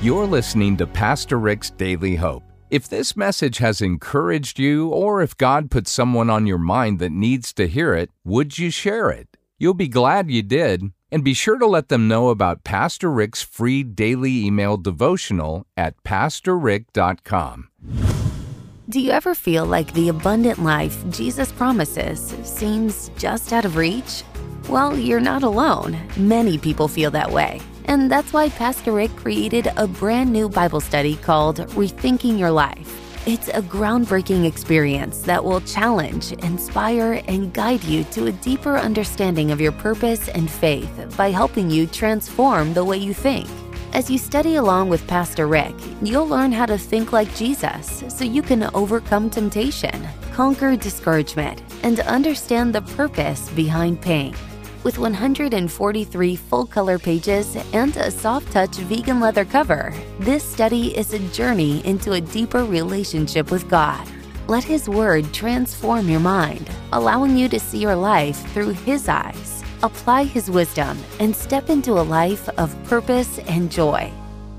You're 0.00 0.26
listening 0.26 0.76
to 0.78 0.86
Pastor 0.86 1.38
Rick's 1.38 1.70
Daily 1.70 2.16
Hope. 2.16 2.42
If 2.70 2.88
this 2.88 3.16
message 3.16 3.58
has 3.58 3.80
encouraged 3.80 4.58
you, 4.58 4.88
or 4.88 5.22
if 5.22 5.36
God 5.36 5.70
put 5.70 5.86
someone 5.86 6.30
on 6.30 6.46
your 6.46 6.58
mind 6.58 6.98
that 7.00 7.12
needs 7.12 7.52
to 7.54 7.68
hear 7.68 7.94
it, 7.94 8.10
would 8.24 8.58
you 8.58 8.70
share 8.70 9.10
it? 9.10 9.36
You'll 9.58 9.74
be 9.74 9.88
glad 9.88 10.30
you 10.30 10.42
did. 10.42 10.82
And 11.12 11.22
be 11.22 11.34
sure 11.34 11.58
to 11.58 11.66
let 11.66 11.90
them 11.90 12.08
know 12.08 12.30
about 12.30 12.64
Pastor 12.64 13.10
Rick's 13.10 13.42
free 13.42 13.82
daily 13.82 14.46
email 14.46 14.78
devotional 14.78 15.66
at 15.76 16.02
pastorrick.com. 16.04 17.68
Do 18.88 18.98
you 18.98 19.10
ever 19.10 19.34
feel 19.34 19.66
like 19.66 19.92
the 19.92 20.08
abundant 20.08 20.62
life 20.62 21.04
Jesus 21.10 21.52
promises 21.52 22.34
seems 22.42 23.10
just 23.18 23.52
out 23.52 23.66
of 23.66 23.76
reach? 23.76 24.24
Well, 24.70 24.98
you're 24.98 25.20
not 25.20 25.42
alone. 25.42 25.98
Many 26.16 26.56
people 26.56 26.88
feel 26.88 27.10
that 27.10 27.30
way. 27.30 27.60
And 27.84 28.10
that's 28.10 28.32
why 28.32 28.48
Pastor 28.48 28.92
Rick 28.92 29.14
created 29.16 29.68
a 29.76 29.86
brand 29.86 30.32
new 30.32 30.48
Bible 30.48 30.80
study 30.80 31.16
called 31.16 31.58
Rethinking 31.76 32.38
Your 32.38 32.50
Life. 32.50 33.01
It's 33.24 33.46
a 33.46 33.62
groundbreaking 33.62 34.48
experience 34.48 35.20
that 35.20 35.44
will 35.44 35.60
challenge, 35.60 36.32
inspire, 36.32 37.22
and 37.28 37.54
guide 37.54 37.84
you 37.84 38.02
to 38.10 38.26
a 38.26 38.32
deeper 38.32 38.76
understanding 38.76 39.52
of 39.52 39.60
your 39.60 39.70
purpose 39.70 40.28
and 40.28 40.50
faith 40.50 41.14
by 41.16 41.30
helping 41.30 41.70
you 41.70 41.86
transform 41.86 42.74
the 42.74 42.84
way 42.84 42.96
you 42.96 43.14
think. 43.14 43.48
As 43.92 44.10
you 44.10 44.18
study 44.18 44.56
along 44.56 44.88
with 44.88 45.06
Pastor 45.06 45.46
Rick, 45.46 45.72
you'll 46.02 46.26
learn 46.26 46.50
how 46.50 46.66
to 46.66 46.76
think 46.76 47.12
like 47.12 47.32
Jesus 47.36 48.02
so 48.08 48.24
you 48.24 48.42
can 48.42 48.68
overcome 48.74 49.30
temptation, 49.30 50.08
conquer 50.32 50.74
discouragement, 50.74 51.62
and 51.84 52.00
understand 52.00 52.74
the 52.74 52.82
purpose 52.82 53.48
behind 53.50 54.02
pain. 54.02 54.34
With 54.84 54.98
143 54.98 56.34
full 56.34 56.66
color 56.66 56.98
pages 56.98 57.54
and 57.72 57.96
a 57.96 58.10
soft 58.10 58.50
touch 58.50 58.74
vegan 58.78 59.20
leather 59.20 59.44
cover, 59.44 59.94
this 60.18 60.42
study 60.42 60.88
is 60.98 61.12
a 61.12 61.20
journey 61.30 61.86
into 61.86 62.14
a 62.14 62.20
deeper 62.20 62.64
relationship 62.64 63.52
with 63.52 63.68
God. 63.68 64.04
Let 64.48 64.64
His 64.64 64.88
Word 64.88 65.32
transform 65.32 66.08
your 66.08 66.18
mind, 66.18 66.68
allowing 66.92 67.36
you 67.36 67.48
to 67.50 67.60
see 67.60 67.78
your 67.78 67.94
life 67.94 68.44
through 68.52 68.70
His 68.70 69.08
eyes. 69.08 69.62
Apply 69.84 70.24
His 70.24 70.50
wisdom 70.50 70.98
and 71.20 71.34
step 71.34 71.70
into 71.70 71.92
a 71.92 72.02
life 72.02 72.48
of 72.58 72.76
purpose 72.88 73.38
and 73.46 73.70
joy. 73.70 74.12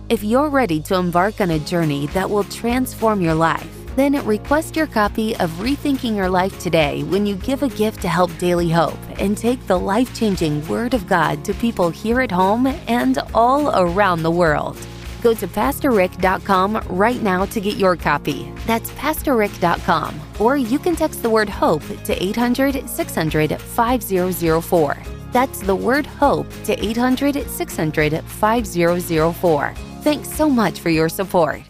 If 0.08 0.24
you're 0.24 0.50
ready 0.50 0.80
to 0.84 0.96
embark 0.96 1.42
on 1.42 1.52
a 1.52 1.60
journey 1.60 2.08
that 2.08 2.30
will 2.30 2.46
transform 2.46 3.20
your 3.20 3.36
life, 3.36 3.83
then 3.96 4.26
request 4.26 4.76
your 4.76 4.88
copy 4.88 5.36
of 5.38 5.50
Rethinking 5.52 6.16
Your 6.16 6.30
Life 6.30 6.60
today 6.60 7.04
when 7.04 7.26
you 7.26 7.36
give 7.36 7.64
a 7.64 7.70
gift 7.70 8.02
to 8.02 8.08
help 8.08 8.36
Daily 8.38 8.70
Hope 8.70 9.00
and 9.20 9.38
take 9.38 9.66
the 9.68 9.78
life 9.78 10.14
changing 10.16 10.68
Word 10.68 10.94
of 10.94 11.08
God 11.08 11.46
to 11.46 11.54
people 11.54 11.90
here 11.90 12.22
at 12.22 12.32
home 12.32 12.68
and 12.88 13.20
all 13.34 13.70
around 13.76 14.24
the 14.24 14.32
world. 14.32 14.78
Go 15.22 15.34
to 15.34 15.48
PastorRick.com 15.48 16.84
right 16.90 17.22
now 17.22 17.46
to 17.46 17.62
get 17.62 17.78
your 17.78 17.96
copy. 17.96 18.52
That's 18.68 18.90
PastorRick.com. 18.92 20.20
Or 20.40 20.58
you 20.58 20.78
can 20.80 20.96
text 20.96 21.24
the 21.24 21.30
word 21.30 21.48
HOPE 21.48 22.04
to 22.04 22.24
800 22.24 22.90
600 22.90 23.62
5004. 23.62 24.98
That's 25.32 25.60
the 25.62 25.76
word 25.76 26.06
HOPE 26.06 26.48
to 26.66 26.86
800 26.86 27.50
600 27.50 28.22
5004. 28.22 29.74
Thanks 30.02 30.30
so 30.30 30.50
much 30.50 30.82
for 30.82 30.90
your 30.90 31.08
support. 31.08 31.64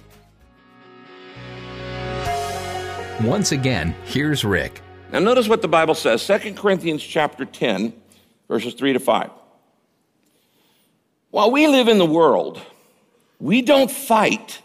Once 3.24 3.54
again, 3.54 3.96
here's 4.04 4.44
Rick. 4.44 4.82
Now 5.14 5.20
notice 5.20 5.48
what 5.48 5.62
the 5.62 5.68
Bible 5.70 5.96
says, 5.96 6.28
2 6.28 6.56
Corinthians 6.56 7.02
chapter 7.02 7.46
10, 7.46 7.94
verses 8.50 8.74
3 8.74 8.94
to 8.94 9.00
5. 9.00 9.30
While 11.32 11.50
we 11.50 11.68
live 11.68 11.88
in 11.88 12.00
the 12.00 12.06
world, 12.06 12.62
we 13.40 13.62
don't 13.62 13.90
fight 13.90 14.62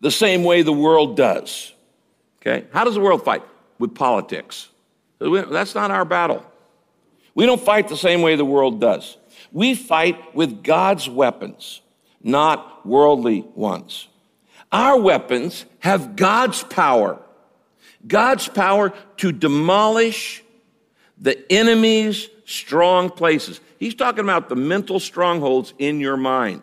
the 0.00 0.12
same 0.12 0.44
way 0.44 0.62
the 0.62 0.72
world 0.72 1.16
does. 1.16 1.72
Okay? 2.40 2.66
How 2.72 2.84
does 2.84 2.94
the 2.94 3.00
world 3.00 3.24
fight? 3.24 3.42
With 3.80 3.96
politics. 3.96 4.68
That's 5.18 5.74
not 5.74 5.90
our 5.90 6.04
battle. 6.04 6.46
We 7.34 7.46
don't 7.46 7.60
fight 7.60 7.88
the 7.88 7.96
same 7.96 8.22
way 8.22 8.36
the 8.36 8.44
world 8.44 8.80
does. 8.80 9.16
We 9.50 9.74
fight 9.74 10.36
with 10.36 10.62
God's 10.62 11.08
weapons, 11.08 11.80
not 12.22 12.86
worldly 12.86 13.40
ones. 13.56 14.06
Our 14.70 15.00
weapons 15.00 15.64
have 15.80 16.14
God's 16.14 16.62
power 16.62 17.20
God's 18.06 18.48
power 18.48 18.92
to 19.18 19.32
demolish 19.32 20.42
the 21.18 21.50
enemy's 21.52 22.28
strong 22.46 23.10
places. 23.10 23.60
He's 23.78 23.94
talking 23.94 24.24
about 24.24 24.48
the 24.48 24.56
mental 24.56 24.98
strongholds 25.00 25.74
in 25.78 26.00
your 26.00 26.16
mind, 26.16 26.62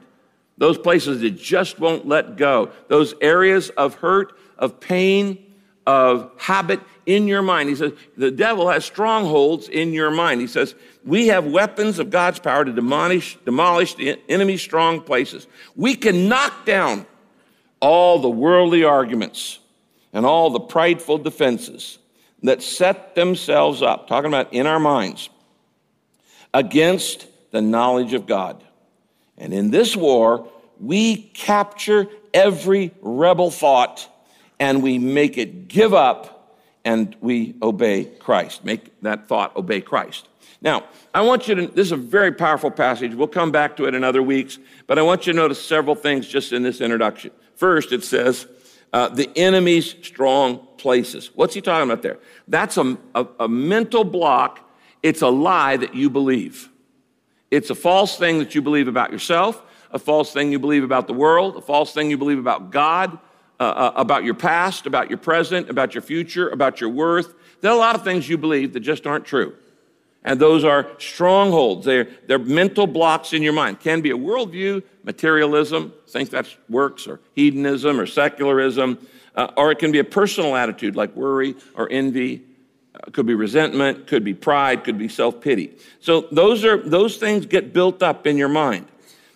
those 0.57 0.77
places 0.77 1.21
that 1.21 1.31
just 1.31 1.79
won't 1.79 2.07
let 2.07 2.37
go, 2.37 2.71
those 2.87 3.13
areas 3.21 3.69
of 3.69 3.95
hurt, 3.95 4.37
of 4.57 4.79
pain, 4.79 5.43
of 5.85 6.31
habit 6.37 6.81
in 7.05 7.27
your 7.27 7.41
mind. 7.41 7.69
He 7.69 7.75
says, 7.75 7.93
the 8.17 8.31
devil 8.31 8.69
has 8.69 8.83
strongholds 8.83 9.69
in 9.69 9.93
your 9.93 10.11
mind. 10.11 10.41
He 10.41 10.47
says, 10.47 10.75
we 11.05 11.27
have 11.27 11.45
weapons 11.45 11.99
of 11.99 12.09
God's 12.09 12.39
power 12.39 12.65
to 12.65 12.73
demolish, 12.73 13.37
demolish 13.45 13.95
the 13.95 14.19
enemy's 14.27 14.61
strong 14.61 14.99
places. 14.99 15.47
We 15.75 15.95
can 15.95 16.27
knock 16.27 16.65
down 16.65 17.05
all 17.79 18.19
the 18.19 18.29
worldly 18.29 18.83
arguments 18.83 19.59
and 20.17 20.25
all 20.25 20.49
the 20.49 20.59
prideful 20.59 21.19
defenses 21.19 21.99
that 22.41 22.63
set 22.63 23.13
themselves 23.13 23.83
up, 23.83 24.07
talking 24.07 24.29
about 24.29 24.51
in 24.51 24.65
our 24.65 24.79
minds, 24.79 25.29
against 26.55 27.27
the 27.51 27.61
knowledge 27.61 28.13
of 28.13 28.25
God. 28.25 28.63
And 29.37 29.53
in 29.53 29.69
this 29.69 29.95
war, 29.95 30.49
we 30.79 31.17
capture 31.17 32.07
every 32.33 32.89
rebel 32.99 33.51
thought 33.51 34.09
and 34.59 34.81
we 34.81 34.97
make 34.97 35.37
it 35.37 35.67
give 35.67 35.93
up 35.93 36.57
and 36.83 37.15
we 37.21 37.53
obey 37.61 38.05
Christ. 38.05 38.65
Make 38.65 38.99
that 39.03 39.27
thought 39.27 39.55
obey 39.55 39.81
Christ. 39.81 40.27
Now, 40.61 40.85
I 41.13 41.21
want 41.21 41.47
you 41.47 41.53
to, 41.53 41.67
this 41.67 41.85
is 41.85 41.91
a 41.91 41.95
very 41.95 42.31
powerful 42.31 42.71
passage. 42.71 43.13
We'll 43.13 43.27
come 43.27 43.51
back 43.51 43.77
to 43.77 43.85
it 43.85 43.93
in 43.93 44.03
other 44.03 44.23
weeks, 44.23 44.57
but 44.87 44.97
I 44.97 45.03
want 45.03 45.27
you 45.27 45.33
to 45.33 45.37
notice 45.37 45.63
several 45.63 45.93
things 45.93 46.27
just 46.27 46.53
in 46.53 46.63
this 46.63 46.81
introduction. 46.81 47.29
First, 47.53 47.91
it 47.91 48.03
says, 48.03 48.47
uh, 48.93 49.09
the 49.09 49.29
enemy's 49.35 49.95
strong 50.01 50.65
places. 50.77 51.31
What's 51.35 51.53
he 51.53 51.61
talking 51.61 51.89
about 51.89 52.01
there? 52.01 52.19
That's 52.47 52.77
a, 52.77 52.97
a, 53.13 53.27
a 53.41 53.47
mental 53.47 54.03
block. 54.03 54.59
It's 55.03 55.21
a 55.21 55.27
lie 55.27 55.77
that 55.77 55.93
you 55.93 56.09
believe. 56.09 56.69
It's 57.51 57.69
a 57.69 57.75
false 57.75 58.17
thing 58.17 58.39
that 58.39 58.55
you 58.55 58.61
believe 58.61 58.87
about 58.87 59.11
yourself, 59.11 59.61
a 59.91 59.99
false 59.99 60.33
thing 60.33 60.51
you 60.51 60.59
believe 60.59 60.83
about 60.83 61.07
the 61.07 61.13
world, 61.13 61.55
a 61.57 61.61
false 61.61 61.93
thing 61.93 62.09
you 62.09 62.17
believe 62.17 62.39
about 62.39 62.71
God, 62.71 63.17
uh, 63.59 63.63
uh, 63.63 63.91
about 63.95 64.23
your 64.23 64.33
past, 64.33 64.85
about 64.85 65.09
your 65.09 65.17
present, 65.17 65.69
about 65.69 65.95
your 65.95 66.01
future, 66.01 66.49
about 66.49 66.81
your 66.81 66.89
worth. 66.89 67.33
There 67.61 67.71
are 67.71 67.75
a 67.75 67.79
lot 67.79 67.95
of 67.95 68.03
things 68.03 68.27
you 68.27 68.37
believe 68.37 68.73
that 68.73 68.81
just 68.81 69.07
aren't 69.07 69.25
true. 69.25 69.55
And 70.27 70.41
those 70.41 70.65
are 70.65 70.89
strongholds. 70.99 71.85
They're, 71.85 72.09
they're 72.27 72.37
mental 72.37 72.85
blocks 72.85 73.31
in 73.31 73.41
your 73.41 73.53
mind. 73.53 73.79
Can 73.79 74.01
be 74.01 74.11
a 74.11 74.17
worldview, 74.17 74.83
materialism, 75.05 75.93
think 76.09 76.31
that 76.31 76.53
works, 76.67 77.07
or 77.07 77.21
hedonism, 77.33 77.97
or 77.97 78.05
secularism, 78.05 78.99
uh, 79.35 79.51
or 79.55 79.71
it 79.71 79.79
can 79.79 79.93
be 79.93 79.99
a 79.99 80.03
personal 80.03 80.57
attitude 80.57 80.97
like 80.97 81.15
worry 81.15 81.55
or 81.75 81.89
envy. 81.89 82.43
Uh, 82.93 83.09
could 83.11 83.25
be 83.25 83.35
resentment, 83.35 84.05
could 84.05 84.25
be 84.25 84.33
pride, 84.33 84.83
could 84.83 84.97
be 84.97 85.07
self 85.07 85.39
pity. 85.39 85.77
So 86.01 86.27
those 86.29 86.65
are 86.65 86.75
those 86.77 87.15
things 87.15 87.45
get 87.45 87.71
built 87.71 88.03
up 88.03 88.27
in 88.27 88.35
your 88.35 88.49
mind. 88.49 88.85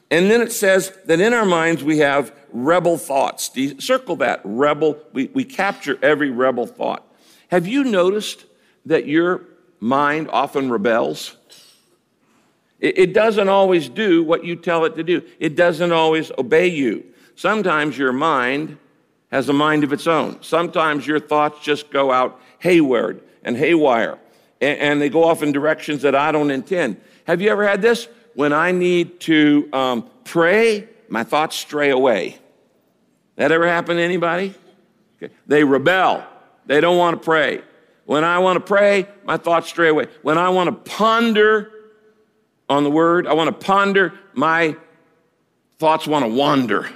And 0.10 0.30
then 0.30 0.42
it 0.42 0.52
says 0.52 0.92
that 1.06 1.22
in 1.22 1.34
our 1.34 1.46
minds 1.46 1.86
we 1.86 2.00
have 2.00 2.36
rebel 2.52 2.98
thoughts. 2.98 3.50
Circle 3.80 4.18
that 4.18 4.42
rebel. 4.44 4.98
We, 5.14 5.28
we 5.28 5.46
capture 5.46 5.98
every 6.02 6.32
rebel 6.32 6.68
thought. 6.68 7.08
Have 7.48 7.66
you 7.66 7.86
noticed 7.86 8.44
that 8.86 9.08
your 9.08 9.46
mind 9.82 10.30
often 10.30 10.70
rebels. 10.70 11.36
It, 12.80 12.98
it 12.98 13.14
doesn't 13.14 13.50
always 13.50 13.90
do 13.90 14.24
what 14.24 14.46
you 14.46 14.56
tell 14.56 14.86
it 14.86 14.96
to 14.96 15.04
do, 15.04 15.22
it 15.40 15.58
doesn't 15.58 15.92
always 15.92 16.32
obey 16.38 16.68
you. 16.68 17.04
Sometimes 17.36 17.98
your 17.98 18.14
mind 18.14 18.78
has 19.32 19.50
a 19.50 19.54
mind 19.54 19.84
of 19.84 19.92
its 19.92 20.08
own. 20.08 20.42
Sometimes 20.44 21.06
your 21.08 21.20
thoughts 21.20 21.62
just 21.62 21.90
go 21.90 22.12
out 22.12 22.40
hayward 22.60 23.22
and 23.44 23.58
haywire, 23.58 24.20
and, 24.62 24.80
and 24.80 25.02
they 25.02 25.10
go 25.10 25.24
off 25.24 25.42
in 25.44 25.52
directions 25.52 26.04
that 26.04 26.16
I 26.16 26.32
don't 26.32 26.52
intend. 26.52 27.02
Have 27.26 27.42
you 27.42 27.50
ever 27.50 27.68
had 27.68 27.82
this? 27.82 28.08
When 28.34 28.54
I 28.54 28.72
need 28.72 29.20
to 29.22 29.68
um, 29.74 30.10
pray, 30.24 30.88
my 31.10 31.24
thoughts 31.24 31.58
stray 31.58 31.90
away. 31.90 32.38
That 33.36 33.52
ever 33.52 33.68
happen 33.68 33.98
to 33.98 34.04
anybody? 34.04 34.54
Okay. 35.22 35.34
They 35.48 35.64
rebel. 35.64 36.24
They 36.66 36.80
don't 36.80 36.98
want 36.98 37.20
to 37.20 37.26
pray. 37.26 37.62
When 38.06 38.24
I 38.24 38.40
want 38.40 38.58
to 38.58 38.60
pray, 38.62 39.08
my 39.24 39.38
thoughts 39.38 39.70
stray 39.70 39.90
away. 39.90 40.08
When 40.22 40.38
I 40.38 40.50
want 40.50 40.68
to 40.68 40.92
ponder 40.92 41.72
on 42.70 42.84
the 42.84 42.92
word, 42.92 43.28
I 43.28 43.34
want 43.34 43.48
to 43.48 43.66
ponder, 43.66 44.14
my 44.34 44.76
thoughts 45.78 46.08
want 46.08 46.26
to 46.26 46.30
wander. 46.30 46.90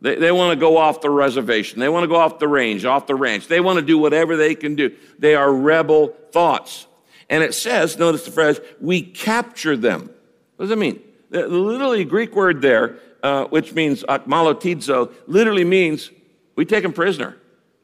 They, 0.00 0.16
they 0.16 0.32
want 0.32 0.52
to 0.52 0.60
go 0.60 0.76
off 0.76 1.00
the 1.00 1.10
reservation. 1.10 1.80
They 1.80 1.88
want 1.88 2.04
to 2.04 2.08
go 2.08 2.16
off 2.16 2.38
the 2.38 2.48
range, 2.48 2.84
off 2.84 3.06
the 3.06 3.14
ranch. 3.14 3.48
They 3.48 3.60
want 3.60 3.78
to 3.78 3.84
do 3.84 3.98
whatever 3.98 4.36
they 4.36 4.54
can 4.54 4.74
do. 4.74 4.94
They 5.18 5.34
are 5.34 5.52
rebel 5.52 6.08
thoughts. 6.32 6.86
And 7.28 7.42
it 7.42 7.54
says, 7.54 7.98
notice 7.98 8.24
the 8.24 8.30
phrase, 8.30 8.60
we 8.80 9.02
capture 9.02 9.76
them. 9.76 10.10
What 10.56 10.64
does 10.64 10.68
that 10.70 10.76
mean? 10.76 11.00
The, 11.30 11.48
literally 11.48 12.04
Greek 12.04 12.36
word 12.36 12.62
there, 12.62 12.98
uh, 13.22 13.46
which 13.46 13.72
means 13.72 14.04
akmalotizo, 14.04 15.12
literally 15.26 15.64
means 15.64 16.10
we 16.54 16.64
take 16.64 16.82
them 16.82 16.92
prisoner. 16.92 17.36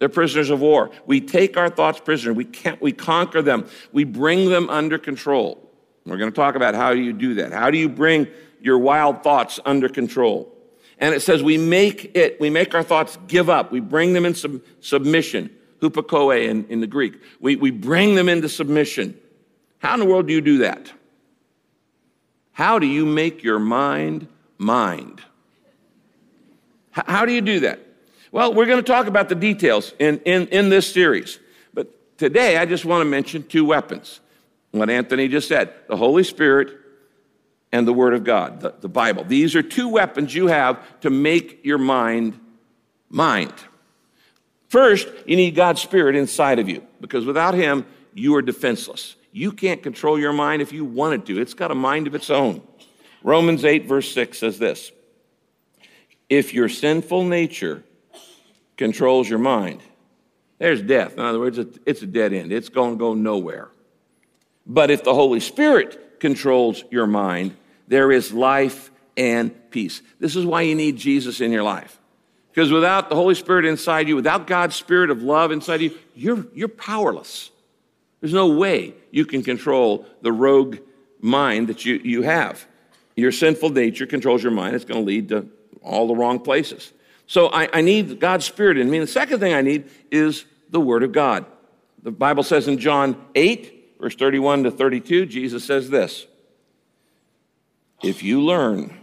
They're 0.03 0.09
prisoners 0.09 0.51
of 0.51 0.61
war. 0.61 0.91
We 1.07 1.21
take 1.21 1.57
our 1.57 1.71
thoughts 1.71 2.01
prisoner. 2.01 2.33
We 2.33 2.45
can't, 2.45 2.83
we 2.83 2.91
conquer 2.91 3.41
them. 3.41 3.69
We 3.93 4.03
bring 4.03 4.49
them 4.49 4.69
under 4.69 4.99
control. 4.99 5.71
We're 6.05 6.17
going 6.17 6.29
to 6.29 6.35
talk 6.35 6.57
about 6.57 6.75
how 6.75 6.91
you 6.91 7.13
do 7.13 7.35
that. 7.35 7.53
How 7.53 7.71
do 7.71 7.79
you 7.79 7.89
bring 7.89 8.27
your 8.61 8.79
wild 8.79 9.23
thoughts 9.23 9.61
under 9.65 9.89
control? 9.89 10.53
And 10.99 11.15
it 11.15 11.21
says 11.21 11.45
we 11.45 11.57
make 11.57 12.17
it, 12.17 12.41
we 12.41 12.51
make 12.51 12.75
our 12.75 12.83
thoughts 12.83 13.17
give 13.29 13.49
up. 13.49 13.71
We 13.71 13.79
bring 13.79 14.13
them 14.13 14.27
in 14.27 14.35
sub- 14.35 14.61
submission, 14.81 15.57
hupakoe 15.81 16.49
in, 16.49 16.65
in 16.65 16.81
the 16.81 16.89
Greek. 16.89 17.21
We, 17.39 17.55
we 17.55 17.71
bring 17.71 18.17
them 18.17 18.29
into 18.29 18.49
submission. 18.49 19.17
How 19.79 19.95
in 19.95 20.01
the 20.01 20.07
world 20.07 20.27
do 20.27 20.33
you 20.33 20.41
do 20.41 20.59
that? 20.59 20.93
How 22.51 22.81
do 22.81 22.89
you 22.89 23.07
make 23.07 23.45
your 23.45 23.61
mind 23.61 24.27
mind? 24.59 25.23
How 26.91 27.25
do 27.25 27.33
you 27.33 27.41
do 27.41 27.61
that? 27.61 27.92
Well, 28.33 28.55
we're 28.55 28.65
going 28.65 28.79
to 28.79 28.83
talk 28.83 29.09
about 29.09 29.29
the 29.29 29.35
details 29.35 29.93
in, 29.99 30.19
in, 30.21 30.49
in 30.49 30.71
this 30.71 30.91
series. 30.91 31.39
But 31.75 32.19
today, 32.19 32.57
I 32.57 32.65
just 32.65 32.87
want 32.87 33.03
to 33.03 33.05
mention 33.05 33.43
two 33.43 33.67
weapons. 33.67 34.21
What 34.71 34.89
Anthony 34.89 35.29
just 35.29 35.49
said 35.49 35.75
the 35.87 35.99
Holy 35.99 36.25
Spirit 36.25 36.79
and 37.73 37.87
the 37.87 37.93
Word 37.93 38.15
of 38.15 38.25
God, 38.25 38.63
the, 38.63 38.75
the 38.81 38.89
Bible. 38.89 39.25
These 39.25 39.55
are 39.55 39.63
two 39.63 39.87
weapons 39.91 40.35
you 40.35 40.47
have 40.47 40.81
to 41.01 41.11
make 41.11 41.63
your 41.63 41.77
mind 41.77 42.41
mind. 43.11 43.53
First, 44.69 45.09
you 45.27 45.37
need 45.37 45.55
God's 45.55 45.83
Spirit 45.83 46.17
inside 46.17 46.59
of 46.59 46.71
you 46.71 46.83
because 47.03 47.27
without 47.27 47.53
Him, 47.53 47.85
you 48.15 48.35
are 48.35 48.43
defenseless. 48.43 49.15
You 49.31 49.53
can't 49.53 49.83
control 49.83 50.19
your 50.19 50.33
mind 50.33 50.63
if 50.63 50.73
you 50.73 50.87
wanted 50.87 51.27
to, 51.27 51.39
it's 51.39 51.53
got 51.53 51.71
a 51.71 51.75
mind 51.75 52.07
of 52.07 52.15
its 52.15 52.31
own. 52.31 52.63
Romans 53.23 53.63
8, 53.63 53.87
verse 53.87 54.11
6 54.13 54.39
says 54.39 54.59
this 54.59 54.91
If 56.31 56.55
your 56.55 56.71
sinful 56.71 57.25
nature 57.25 57.85
controls 58.77 59.29
your 59.29 59.39
mind, 59.39 59.81
there's 60.59 60.83
death. 60.83 61.15
In 61.15 61.21
other 61.21 61.39
words, 61.39 61.59
it's 61.59 62.03
a 62.03 62.07
dead 62.07 62.33
end, 62.33 62.53
it's 62.53 62.69
going 62.69 62.93
to 62.93 62.99
go 62.99 63.15
nowhere. 63.15 63.71
But 64.67 64.91
if 64.91 65.03
the 65.03 65.15
Holy 65.15 65.41
Spirit 65.41 66.21
controls 66.21 66.85
your 66.91 67.07
mind, 67.07 67.57
there 67.89 68.13
is 68.13 68.33
life 68.33 68.91
and 69.17 69.71
peace. 69.71 70.03
This 70.21 70.37
is 70.37 70.47
why 70.47 70.63
you 70.63 70.75
need 70.75 70.97
Jesus 70.97 71.41
in 71.41 71.51
your 71.51 71.65
life. 71.65 71.99
Because 72.53 72.71
without 72.71 73.09
the 73.09 73.17
Holy 73.17 73.35
Spirit 73.35 73.65
inside 73.65 74.09
you, 74.09 74.15
without 74.15 74.47
God's 74.47 74.77
Spirit 74.77 75.11
of 75.11 75.23
love 75.23 75.53
inside 75.53 75.81
you, 75.81 75.97
you're, 76.15 76.47
you're 76.55 76.69
powerless. 76.69 77.51
There's 78.21 78.35
no 78.35 78.49
way 78.49 78.95
you 79.11 79.25
can 79.25 79.43
control 79.43 80.07
the 80.21 80.33
rogue 80.33 80.79
mind 81.21 81.69
that 81.69 81.85
you, 81.85 81.95
you 82.05 82.23
have. 82.23 82.67
Your 83.17 83.33
sinful 83.33 83.71
nature 83.71 84.07
controls 84.07 84.43
your 84.43 84.53
mind. 84.53 84.77
It's 84.77 84.85
going 84.85 85.01
to 85.01 85.07
lead 85.07 85.31
to 85.31 85.49
all 85.83 86.07
the 86.07 86.15
wrong 86.15 86.39
places. 86.39 86.93
So 87.33 87.47
I, 87.47 87.67
I 87.73 87.81
need 87.81 88.21
God's 88.21 88.45
Spirit 88.45 88.77
in 88.77 88.91
me. 88.91 88.99
And 88.99 89.09
the 89.09 89.11
second 89.11 89.41
thing 89.41 89.55
I 89.55 89.63
need 89.63 89.89
is 90.11 90.45
the 90.69 90.79
Word 90.79 91.03
of 91.03 91.13
God. 91.13 91.47
The 92.03 92.11
Bible 92.11 92.43
says 92.43 92.69
in 92.69 92.77
John 92.77 93.17
8, 93.35 93.97
verse 93.99 94.15
31 94.17 94.65
to 94.65 94.71
32, 94.71 95.25
Jesus 95.25 95.65
says 95.65 95.89
this 95.89 96.27
if 98.03 98.23
you 98.23 98.43
learn 98.43 98.99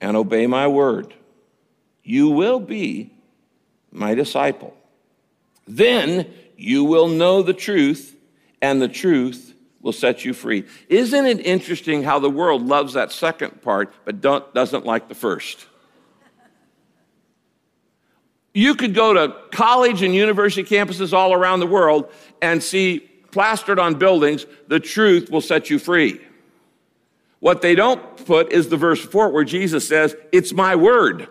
and 0.00 0.16
obey 0.16 0.46
my 0.46 0.68
word, 0.68 1.12
you 2.02 2.30
will 2.30 2.60
be 2.60 3.12
my 3.92 4.14
disciple. 4.14 4.74
Then 5.68 6.32
you 6.56 6.84
will 6.84 7.08
know 7.08 7.42
the 7.42 7.52
truth, 7.52 8.16
and 8.62 8.80
the 8.80 8.88
truth 8.88 9.52
will 9.82 9.92
set 9.92 10.24
you 10.24 10.32
free. 10.32 10.64
Isn't 10.88 11.26
it 11.26 11.44
interesting 11.44 12.04
how 12.04 12.20
the 12.20 12.30
world 12.30 12.66
loves 12.66 12.94
that 12.94 13.12
second 13.12 13.60
part, 13.60 13.92
but 14.06 14.22
doesn't 14.22 14.86
like 14.86 15.10
the 15.10 15.14
first? 15.14 15.66
You 18.54 18.76
could 18.76 18.94
go 18.94 19.12
to 19.12 19.36
college 19.50 20.02
and 20.02 20.14
university 20.14 20.62
campuses 20.62 21.12
all 21.12 21.34
around 21.34 21.60
the 21.60 21.66
world 21.66 22.10
and 22.40 22.62
see 22.62 23.00
plastered 23.32 23.80
on 23.80 23.96
buildings, 23.96 24.46
the 24.68 24.78
truth 24.78 25.28
will 25.28 25.40
set 25.40 25.68
you 25.68 25.78
free. 25.80 26.20
What 27.40 27.60
they 27.60 27.74
don't 27.74 28.24
put 28.24 28.52
is 28.52 28.68
the 28.68 28.76
verse 28.76 29.04
4 29.04 29.30
where 29.30 29.44
Jesus 29.44 29.86
says, 29.86 30.14
It's 30.30 30.52
my 30.52 30.76
word. 30.76 31.28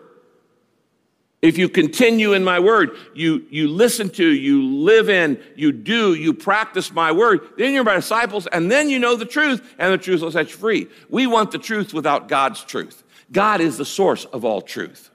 If 1.42 1.58
you 1.58 1.70
continue 1.70 2.34
in 2.34 2.44
my 2.44 2.60
word, 2.60 2.92
you, 3.13 3.46
you 3.50 3.67
listen 3.67 4.10
to, 4.12 4.26
you 4.26 4.63
live 4.63 5.10
in, 5.10 5.41
you 5.56 5.71
do, 5.71 6.13
you 6.13 6.34
practice 6.34 6.91
my 6.91 7.12
word, 7.12 7.41
then 7.58 7.74
you're 7.74 7.84
my 7.84 7.95
disciples, 7.95 8.47
and 8.47 8.69
then 8.69 8.89
you 8.89 9.00
know 9.00 9.15
the 9.15 9.26
truth, 9.26 9.76
and 9.80 9.91
the 9.91 9.97
truth 9.97 10.21
will 10.21 10.32
set 10.32 10.52
you 10.52 10.56
free. 10.56 10.88
We 11.10 11.26
want 11.28 11.52
the 11.52 11.58
truth 11.58 11.93
without 11.93 12.28
God's 12.28 12.63
truth. 12.63 13.04
God 13.32 13.60
is 13.60 13.78
the 13.78 13.86
source 13.86 14.26
of 14.26 14.45
all 14.45 14.62
truth. 14.62 15.10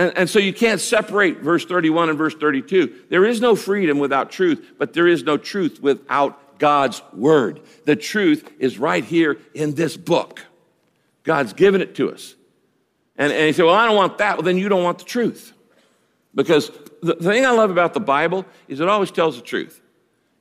And, 0.00 0.16
and, 0.16 0.30
so 0.30 0.38
you 0.38 0.54
can't 0.54 0.80
separate 0.80 1.40
verse 1.40 1.66
31 1.66 2.08
and 2.08 2.16
verse 2.16 2.34
32. 2.34 3.02
There 3.10 3.26
is 3.26 3.42
no 3.42 3.54
freedom 3.54 3.98
without 3.98 4.30
truth, 4.30 4.72
but 4.78 4.94
there 4.94 5.06
is 5.06 5.24
no 5.24 5.36
truth 5.36 5.82
without 5.82 6.58
God's 6.58 7.02
word. 7.12 7.60
The 7.84 7.96
truth 7.96 8.50
is 8.58 8.78
right 8.78 9.04
here 9.04 9.36
in 9.52 9.74
this 9.74 9.98
book. 9.98 10.40
God's 11.22 11.52
given 11.52 11.82
it 11.82 11.94
to 11.96 12.10
us. 12.10 12.34
And, 13.18 13.30
and 13.30 13.48
you 13.48 13.52
say, 13.52 13.62
Well, 13.62 13.74
I 13.74 13.84
don't 13.84 13.94
want 13.94 14.16
that. 14.16 14.38
Well, 14.38 14.42
then 14.42 14.56
you 14.56 14.70
don't 14.70 14.82
want 14.82 15.00
the 15.00 15.04
truth. 15.04 15.52
Because 16.34 16.70
the, 17.02 17.16
thing 17.16 17.44
I 17.44 17.50
love 17.50 17.70
about 17.70 17.92
the 17.92 18.00
Bible 18.00 18.46
is 18.68 18.80
it 18.80 18.88
always 18.88 19.10
tells 19.10 19.36
the 19.36 19.42
truth. 19.42 19.82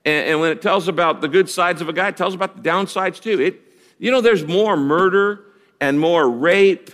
And, 0.05 0.29
and, 0.29 0.39
when 0.39 0.53
it 0.53 0.61
tells 0.61 0.87
about 0.87 1.19
the 1.19 1.27
good 1.27 1.49
sides 1.49 1.81
of 1.81 1.89
a 1.89 1.93
guy, 1.93 2.07
it 2.07 2.15
tells 2.15 2.33
about 2.33 2.55
the 2.55 2.61
downsides 2.61 3.19
too. 3.19 3.41
It, 3.41 3.61
you 3.97 4.09
know, 4.09 4.21
there's 4.21 4.45
more 4.45 4.77
murder 4.77 5.43
and 5.81 5.99
more 5.99 6.29
rape 6.29 6.91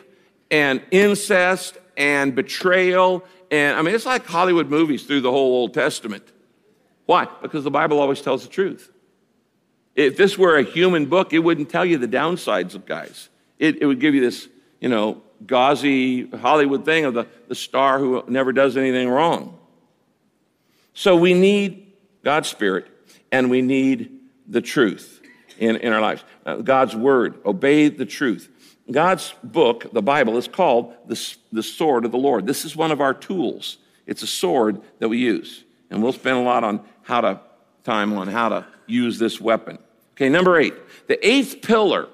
and 0.50 0.82
incest 0.90 1.78
and 1.98 2.36
betrayal. 2.36 3.24
And 3.52 3.78
I 3.78 3.82
mean, 3.82 3.96
it's 3.96 4.06
like 4.06 4.26
Hollywood 4.26 4.70
movies 4.70 5.04
through 5.04 5.22
the 5.22 5.32
whole 5.32 5.54
Old 5.54 5.74
Testament. 5.74 6.24
Why? 7.06 7.28
Because 7.42 7.64
the 7.64 7.72
Bible 7.72 8.00
always 8.00 8.22
tells 8.22 8.44
the 8.44 8.50
truth. 8.50 8.92
If 9.96 10.18
this 10.18 10.38
were 10.38 10.58
a 10.58 10.64
human 10.64 11.06
book, 11.06 11.32
it 11.32 11.40
wouldn't 11.40 11.70
tell 11.70 11.86
you 11.86 11.98
the 11.98 12.08
downsides 12.08 12.76
of 12.76 12.86
guys. 12.86 13.30
It, 13.60 13.82
it 13.82 13.86
would 13.86 14.00
give 14.00 14.14
you 14.14 14.22
this, 14.22 14.50
you 14.82 14.90
know, 14.90 15.22
gauzy 15.46 16.28
Hollywood 16.30 16.84
thing 16.86 17.06
of 17.06 17.14
the, 17.14 17.28
the 17.48 17.56
star 17.56 18.00
who 18.00 18.24
never 18.28 18.52
does 18.52 18.76
anything 18.76 19.10
wrong. 19.10 19.58
So 20.94 21.16
we 21.16 21.34
need 21.34 21.94
God's 22.24 22.50
Spirit 22.50 22.88
and 23.32 23.50
we 23.50 23.62
need 23.62 24.12
the 24.48 24.62
truth 24.62 25.22
in, 25.58 25.78
in 25.78 25.94
our 25.94 26.02
lives. 26.02 26.24
Uh, 26.46 26.58
God's 26.58 26.96
Word, 26.96 27.40
obey 27.46 27.90
the 27.90 28.06
truth. 28.06 28.50
God's 28.92 29.34
book, 29.44 29.92
the 29.94 30.02
Bible, 30.02 30.38
is 30.38 30.48
called 30.48 30.94
the, 31.08 31.36
the 31.52 31.64
sword 31.64 32.06
of 32.06 32.12
the 32.12 32.18
Lord. 32.18 32.46
This 32.46 32.66
is 32.66 32.76
one 32.76 32.92
of 32.92 33.02
our 33.02 33.14
tools. 33.14 33.78
It's 34.06 34.22
a 34.22 34.28
sword 34.28 34.82
that 35.00 35.10
we 35.10 35.18
use. 35.18 35.64
And 35.90 36.04
we'll 36.04 36.14
spend 36.14 36.38
a 36.38 36.42
lot 36.42 36.64
on 36.64 36.82
how 37.04 37.22
to 37.22 37.40
time 37.84 38.14
on 38.14 38.28
how 38.28 38.50
to 38.50 38.66
use 38.88 39.20
this 39.20 39.40
weapon. 39.40 39.78
Okay, 40.14 40.30
number 40.30 40.58
eight, 40.58 40.74
the 41.08 41.28
eighth 41.28 41.62
pillar 41.62 42.08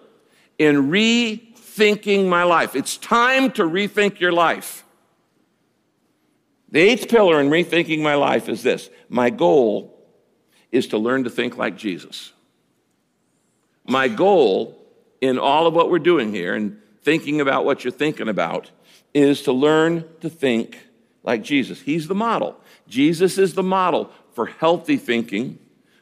in 0.58 0.90
rethinking 0.90 2.28
my 2.28 2.44
life. 2.44 2.76
It's 2.76 2.98
time 2.98 3.52
to 3.54 3.64
rethink 3.64 4.20
your 4.20 4.32
life. 4.32 4.84
The 6.70 6.80
eighth 6.80 7.10
pillar 7.10 7.40
in 7.42 7.50
rethinking 7.50 8.02
my 8.02 8.16
life 8.16 8.48
is 8.48 8.64
this 8.64 8.90
my 9.10 9.30
goal 9.30 9.98
is 10.72 10.88
to 10.88 10.98
learn 10.98 11.26
to 11.26 11.30
think 11.30 11.58
like 11.58 11.78
Jesus. 11.78 12.32
My 13.86 14.08
goal 14.08 14.81
in 15.22 15.38
all 15.38 15.68
of 15.68 15.74
what 15.74 15.90
we're 15.90 16.00
doing 16.00 16.34
here 16.34 16.56
and 16.56 16.80
thinking 17.04 17.40
about 17.40 17.64
what 17.64 17.84
you're 17.84 17.92
thinking 17.92 18.28
about 18.28 18.72
is 19.14 19.44
to 19.44 19.52
learn 19.52 20.04
to 20.22 20.30
think 20.30 20.78
like 21.24 21.44
Jesus. 21.44 21.82
He's 21.82 22.08
the 22.08 22.16
model. 22.16 22.60
Jesus 22.88 23.38
is 23.38 23.54
the 23.54 23.64
model 23.64 24.12
for 24.34 24.48
healthy 24.48 24.98
thinking, 24.98 25.60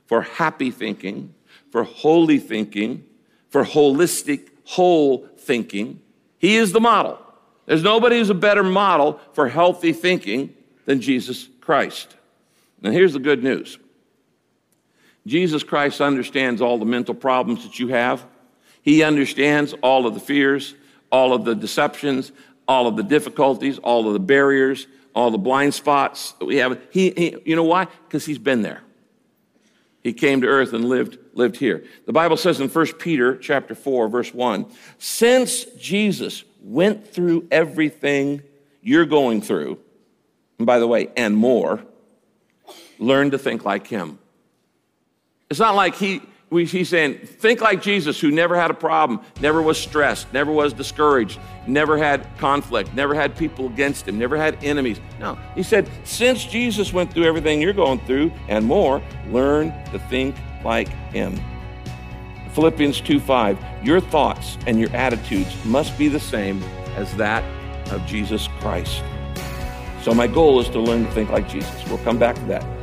for 0.08 0.22
happy 0.22 0.72
thinking, 0.72 1.34
for 1.72 1.84
holy 1.84 2.40
thinking, 2.40 3.06
for 3.50 3.66
holistic, 3.66 4.50
whole 4.64 5.28
thinking. 5.38 6.02
He 6.38 6.56
is 6.56 6.72
the 6.72 6.80
model. 6.80 7.20
There's 7.66 7.84
nobody 7.84 8.18
who's 8.18 8.30
a 8.30 8.36
better 8.36 8.64
model 8.64 9.20
for 9.34 9.48
healthy 9.48 9.94
thinking 9.94 10.56
than 10.86 11.02
Jesus 11.02 11.48
Christ. 11.62 12.16
Now, 12.82 12.92
here's 12.92 13.14
the 13.14 13.20
good 13.20 13.44
news 13.44 13.78
Jesus 15.28 15.64
Christ 15.64 16.02
understands 16.02 16.62
all 16.62 16.78
the 16.78 16.86
mental 16.86 17.14
problems 17.14 17.64
that 17.64 17.78
you 17.78 17.90
have, 17.90 18.26
He 18.90 19.04
understands 19.04 19.76
all 19.84 20.08
of 20.08 20.16
the 20.16 20.20
fears, 20.20 20.74
all 21.12 21.32
of 21.32 21.46
the 21.46 21.54
deceptions, 21.54 22.32
all 22.68 22.88
of 22.88 22.98
the 22.98 23.04
difficulties, 23.04 23.78
all 23.78 24.08
of 24.08 24.14
the 24.14 24.20
barriers, 24.20 24.88
all 25.14 25.30
the 25.30 25.38
blind 25.38 25.76
spots 25.76 26.32
that 26.40 26.46
we 26.46 26.56
have. 26.56 26.82
He, 26.90 27.12
he 27.16 27.38
you 27.46 27.56
know 27.56 27.66
why? 27.66 27.86
Because 27.86 28.26
He's 28.26 28.40
been 28.40 28.64
there. 28.64 28.82
He 30.02 30.12
came 30.12 30.42
to 30.42 30.48
earth 30.48 30.74
and 30.74 30.86
lived, 30.86 31.20
lived 31.36 31.58
here. 31.58 31.84
The 32.08 32.14
Bible 32.14 32.36
says 32.36 32.60
in 32.60 32.68
1 32.68 32.86
Peter 32.94 33.38
chapter 33.38 33.76
4, 33.76 34.08
verse 34.10 34.34
1, 34.34 34.66
since 34.98 35.66
Jesus 35.78 36.44
went 36.60 37.14
through 37.14 37.48
everything 37.52 38.42
you're 38.82 39.06
going 39.06 39.44
through, 39.44 39.78
and 40.58 40.66
by 40.66 40.80
the 40.80 40.88
way, 40.88 41.10
and 41.16 41.38
more, 41.38 41.80
learn 42.98 43.30
to 43.30 43.38
think 43.38 43.66
like 43.66 43.86
him. 43.86 44.18
It's 45.52 45.60
not 45.60 45.76
like 45.76 45.94
he 45.94 46.24
we, 46.50 46.66
he's 46.66 46.90
saying, 46.90 47.20
think 47.20 47.62
like 47.62 47.82
Jesus, 47.82 48.20
who 48.20 48.32
never 48.32 48.56
had 48.56 48.72
a 48.72 48.74
problem, 48.74 49.22
never 49.40 49.62
was 49.62 49.78
stressed, 49.78 50.32
never 50.34 50.52
was 50.52 50.74
discouraged, 50.74 51.40
never 51.68 51.98
had 51.98 52.28
conflict, 52.40 52.94
never 52.96 53.14
had 53.14 53.38
people 53.38 53.68
against 53.68 54.08
him, 54.08 54.18
never 54.18 54.36
had 54.36 54.64
enemies. 54.64 55.00
No, 55.20 55.38
he 55.54 55.62
said, 55.62 55.90
since 56.04 56.44
Jesus 56.46 56.92
went 56.92 57.14
through 57.14 57.26
everything 57.26 57.62
you're 57.62 57.74
going 57.74 58.00
through 58.00 58.32
and 58.48 58.66
more, 58.66 59.02
learn 59.28 59.72
to 59.92 60.00
think 60.10 60.36
like 60.64 60.88
him. 61.14 61.40
Philippians 62.54 63.00
2 63.02 63.20
5, 63.20 63.58
your 63.84 64.02
thoughts 64.02 64.58
and 64.66 64.80
your 64.80 64.90
attitudes 64.96 65.54
must 65.66 65.98
be 66.00 66.08
the 66.08 66.20
same 66.20 66.64
as 66.96 67.16
that 67.18 67.44
of 67.92 68.04
Jesus 68.08 68.48
Christ. 68.60 69.04
So, 70.02 70.14
my 70.14 70.28
goal 70.28 70.60
is 70.60 70.70
to 70.70 70.80
learn 70.80 71.06
to 71.06 71.12
think 71.12 71.30
like 71.30 71.48
Jesus. 71.48 71.88
We'll 71.88 72.00
come 72.00 72.18
back 72.18 72.36
to 72.36 72.46
that. 72.46 72.79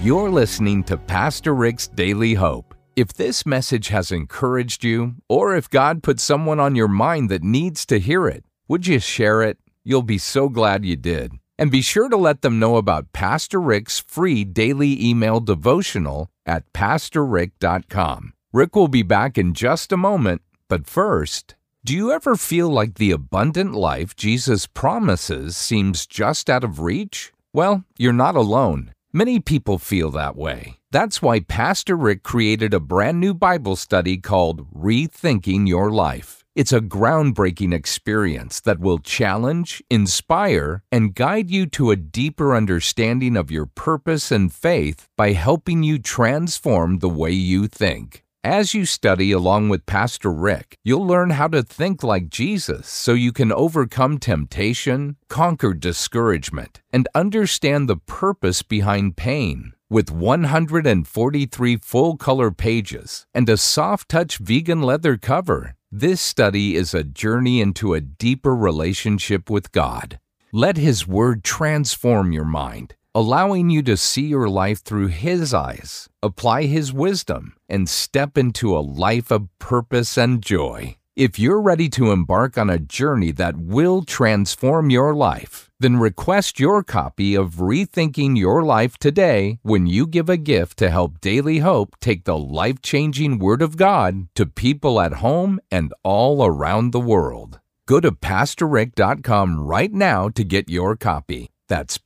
You're 0.00 0.30
listening 0.30 0.84
to 0.84 0.96
Pastor 0.96 1.56
Rick's 1.56 1.88
Daily 1.88 2.34
Hope. 2.34 2.72
If 2.94 3.14
this 3.14 3.44
message 3.44 3.88
has 3.88 4.12
encouraged 4.12 4.84
you, 4.84 5.16
or 5.28 5.56
if 5.56 5.68
God 5.68 6.04
put 6.04 6.20
someone 6.20 6.60
on 6.60 6.76
your 6.76 6.86
mind 6.86 7.30
that 7.30 7.42
needs 7.42 7.84
to 7.86 7.98
hear 7.98 8.28
it, 8.28 8.44
would 8.68 8.86
you 8.86 9.00
share 9.00 9.42
it? 9.42 9.58
You'll 9.82 10.02
be 10.02 10.18
so 10.18 10.48
glad 10.48 10.84
you 10.84 10.94
did. 10.94 11.32
And 11.58 11.72
be 11.72 11.82
sure 11.82 12.08
to 12.08 12.16
let 12.16 12.42
them 12.42 12.60
know 12.60 12.76
about 12.76 13.12
Pastor 13.12 13.60
Rick's 13.60 13.98
free 13.98 14.44
daily 14.44 15.04
email 15.04 15.40
devotional 15.40 16.30
at 16.46 16.72
PastorRick.com. 16.72 18.34
Rick 18.52 18.76
will 18.76 18.86
be 18.86 19.02
back 19.02 19.36
in 19.36 19.52
just 19.52 19.90
a 19.90 19.96
moment, 19.96 20.42
but 20.68 20.86
first, 20.86 21.56
do 21.84 21.92
you 21.92 22.12
ever 22.12 22.36
feel 22.36 22.68
like 22.68 22.94
the 22.94 23.10
abundant 23.10 23.74
life 23.74 24.14
Jesus 24.14 24.64
promises 24.64 25.56
seems 25.56 26.06
just 26.06 26.48
out 26.48 26.62
of 26.62 26.78
reach? 26.78 27.32
Well, 27.52 27.82
you're 27.96 28.12
not 28.12 28.36
alone. 28.36 28.92
Many 29.12 29.40
people 29.40 29.78
feel 29.78 30.10
that 30.10 30.36
way. 30.36 30.80
That's 30.90 31.22
why 31.22 31.40
Pastor 31.40 31.96
Rick 31.96 32.22
created 32.22 32.74
a 32.74 32.80
brand 32.80 33.18
new 33.18 33.32
Bible 33.32 33.74
study 33.74 34.18
called 34.18 34.70
Rethinking 34.70 35.66
Your 35.66 35.90
Life. 35.90 36.44
It's 36.54 36.74
a 36.74 36.80
groundbreaking 36.82 37.72
experience 37.72 38.60
that 38.60 38.80
will 38.80 38.98
challenge, 38.98 39.82
inspire, 39.88 40.82
and 40.92 41.14
guide 41.14 41.50
you 41.50 41.64
to 41.68 41.90
a 41.90 41.96
deeper 41.96 42.54
understanding 42.54 43.34
of 43.34 43.50
your 43.50 43.64
purpose 43.64 44.30
and 44.30 44.52
faith 44.52 45.08
by 45.16 45.32
helping 45.32 45.82
you 45.82 45.98
transform 45.98 46.98
the 46.98 47.08
way 47.08 47.30
you 47.30 47.66
think. 47.66 48.24
As 48.44 48.72
you 48.72 48.84
study 48.84 49.32
along 49.32 49.68
with 49.68 49.84
Pastor 49.84 50.30
Rick, 50.30 50.78
you'll 50.84 51.04
learn 51.04 51.30
how 51.30 51.48
to 51.48 51.60
think 51.64 52.04
like 52.04 52.28
Jesus 52.28 52.86
so 52.88 53.12
you 53.12 53.32
can 53.32 53.50
overcome 53.50 54.18
temptation, 54.18 55.16
conquer 55.28 55.74
discouragement, 55.74 56.80
and 56.92 57.08
understand 57.16 57.88
the 57.88 57.96
purpose 57.96 58.62
behind 58.62 59.16
pain. 59.16 59.72
With 59.90 60.12
143 60.12 61.76
full 61.78 62.16
color 62.16 62.52
pages 62.52 63.26
and 63.34 63.48
a 63.48 63.56
soft 63.56 64.08
touch 64.08 64.38
vegan 64.38 64.82
leather 64.82 65.16
cover, 65.16 65.74
this 65.90 66.20
study 66.20 66.76
is 66.76 66.94
a 66.94 67.02
journey 67.02 67.60
into 67.60 67.92
a 67.92 68.00
deeper 68.00 68.54
relationship 68.54 69.50
with 69.50 69.72
God. 69.72 70.20
Let 70.52 70.76
His 70.76 71.08
Word 71.08 71.42
transform 71.42 72.30
your 72.30 72.44
mind 72.44 72.94
allowing 73.14 73.70
you 73.70 73.82
to 73.82 73.96
see 73.96 74.26
your 74.26 74.48
life 74.48 74.82
through 74.82 75.08
His 75.08 75.54
eyes, 75.54 76.08
apply 76.22 76.64
His 76.64 76.92
wisdom, 76.92 77.54
and 77.68 77.88
step 77.88 78.38
into 78.38 78.76
a 78.76 78.80
life 78.80 79.30
of 79.30 79.48
purpose 79.58 80.16
and 80.16 80.42
joy. 80.42 80.96
If 81.16 81.36
you're 81.36 81.60
ready 81.60 81.88
to 81.90 82.12
embark 82.12 82.56
on 82.56 82.70
a 82.70 82.78
journey 82.78 83.32
that 83.32 83.56
will 83.56 84.04
transform 84.04 84.88
your 84.88 85.14
life, 85.16 85.68
then 85.80 85.96
request 85.96 86.60
your 86.60 86.84
copy 86.84 87.34
of 87.34 87.54
Rethinking 87.54 88.38
Your 88.38 88.62
Life 88.62 88.98
today 88.98 89.58
when 89.62 89.86
you 89.86 90.06
give 90.06 90.28
a 90.28 90.36
gift 90.36 90.78
to 90.78 90.90
help 90.90 91.20
Daily 91.20 91.58
Hope 91.58 91.96
take 92.00 92.24
the 92.24 92.38
life 92.38 92.80
changing 92.82 93.38
Word 93.38 93.62
of 93.62 93.76
God 93.76 94.28
to 94.36 94.46
people 94.46 95.00
at 95.00 95.14
home 95.14 95.58
and 95.72 95.92
all 96.04 96.44
around 96.44 96.92
the 96.92 97.00
world. 97.00 97.58
Go 97.86 98.00
to 98.00 98.12
PastorRick.com 98.12 99.60
right 99.60 99.92
now 99.92 100.28
to 100.28 100.44
get 100.44 100.68
your 100.68 100.94
copy. 100.94 101.48
That's 101.68 101.98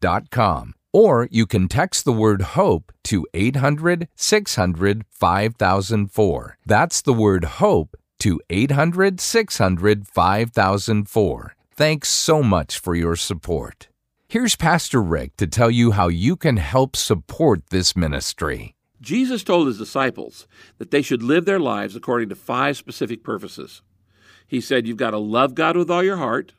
PastorRick.com. 0.00 0.74
Or 0.92 1.28
you 1.30 1.46
can 1.46 1.68
text 1.68 2.04
the 2.04 2.12
word 2.12 2.42
HOPE 2.42 2.92
to 3.04 3.26
800 3.34 4.08
600 4.16 5.04
5004. 5.10 6.58
That's 6.64 7.02
the 7.02 7.12
word 7.12 7.44
HOPE 7.44 7.96
to 8.20 8.40
800 8.48 9.20
600 9.20 10.08
5004. 10.08 11.56
Thanks 11.74 12.08
so 12.08 12.42
much 12.42 12.78
for 12.78 12.94
your 12.94 13.16
support. 13.16 13.88
Here's 14.28 14.56
Pastor 14.56 15.02
Rick 15.02 15.36
to 15.36 15.46
tell 15.46 15.70
you 15.70 15.92
how 15.92 16.08
you 16.08 16.34
can 16.34 16.56
help 16.56 16.96
support 16.96 17.68
this 17.68 17.94
ministry. 17.94 18.74
Jesus 19.02 19.44
told 19.44 19.66
his 19.66 19.78
disciples 19.78 20.48
that 20.78 20.90
they 20.90 21.02
should 21.02 21.22
live 21.22 21.44
their 21.44 21.60
lives 21.60 21.94
according 21.94 22.30
to 22.30 22.34
five 22.34 22.78
specific 22.78 23.22
purposes. 23.22 23.82
He 24.46 24.62
said, 24.62 24.86
You've 24.86 24.96
got 24.96 25.10
to 25.10 25.18
love 25.18 25.54
God 25.54 25.76
with 25.76 25.90
all 25.90 26.02
your 26.02 26.16
heart, 26.16 26.54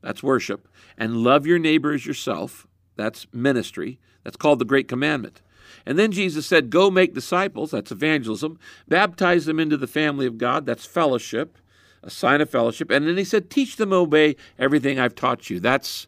that's 0.00 0.22
worship, 0.22 0.66
and 0.96 1.18
love 1.18 1.46
your 1.46 1.58
neighbor 1.58 1.92
as 1.92 2.06
yourself, 2.06 2.65
that's 2.96 3.26
ministry, 3.32 3.98
that's 4.24 4.36
called 4.36 4.58
the 4.58 4.64
Great 4.64 4.88
Commandment. 4.88 5.42
And 5.84 5.98
then 5.98 6.12
Jesus 6.12 6.46
said, 6.46 6.70
Go 6.70 6.90
make 6.90 7.14
disciples, 7.14 7.70
that's 7.70 7.92
evangelism, 7.92 8.58
baptize 8.88 9.46
them 9.46 9.60
into 9.60 9.76
the 9.76 9.86
family 9.86 10.26
of 10.26 10.38
God, 10.38 10.66
that's 10.66 10.86
fellowship, 10.86 11.58
a 12.02 12.10
sign 12.10 12.40
of 12.40 12.50
fellowship. 12.50 12.90
And 12.90 13.06
then 13.06 13.16
he 13.16 13.24
said, 13.24 13.50
Teach 13.50 13.76
them 13.76 13.92
obey 13.92 14.36
everything 14.58 14.98
I've 14.98 15.14
taught 15.14 15.50
you, 15.50 15.60
that's 15.60 16.06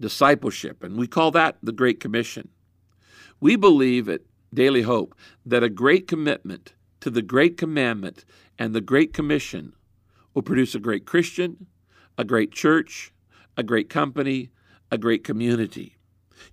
discipleship. 0.00 0.82
And 0.82 0.96
we 0.96 1.06
call 1.06 1.30
that 1.32 1.56
the 1.62 1.72
Great 1.72 2.00
Commission. 2.00 2.48
We 3.40 3.56
believe 3.56 4.08
at 4.08 4.22
Daily 4.52 4.82
Hope 4.82 5.14
that 5.44 5.62
a 5.62 5.68
great 5.68 6.06
commitment 6.06 6.74
to 7.00 7.10
the 7.10 7.22
Great 7.22 7.56
Commandment 7.56 8.24
and 8.58 8.74
the 8.74 8.80
Great 8.80 9.12
Commission 9.12 9.74
will 10.32 10.42
produce 10.42 10.74
a 10.74 10.80
great 10.80 11.04
Christian, 11.04 11.66
a 12.16 12.24
great 12.24 12.52
church, 12.52 13.12
a 13.56 13.62
great 13.62 13.88
company, 13.88 14.50
a 14.90 14.98
great 14.98 15.24
community. 15.24 15.96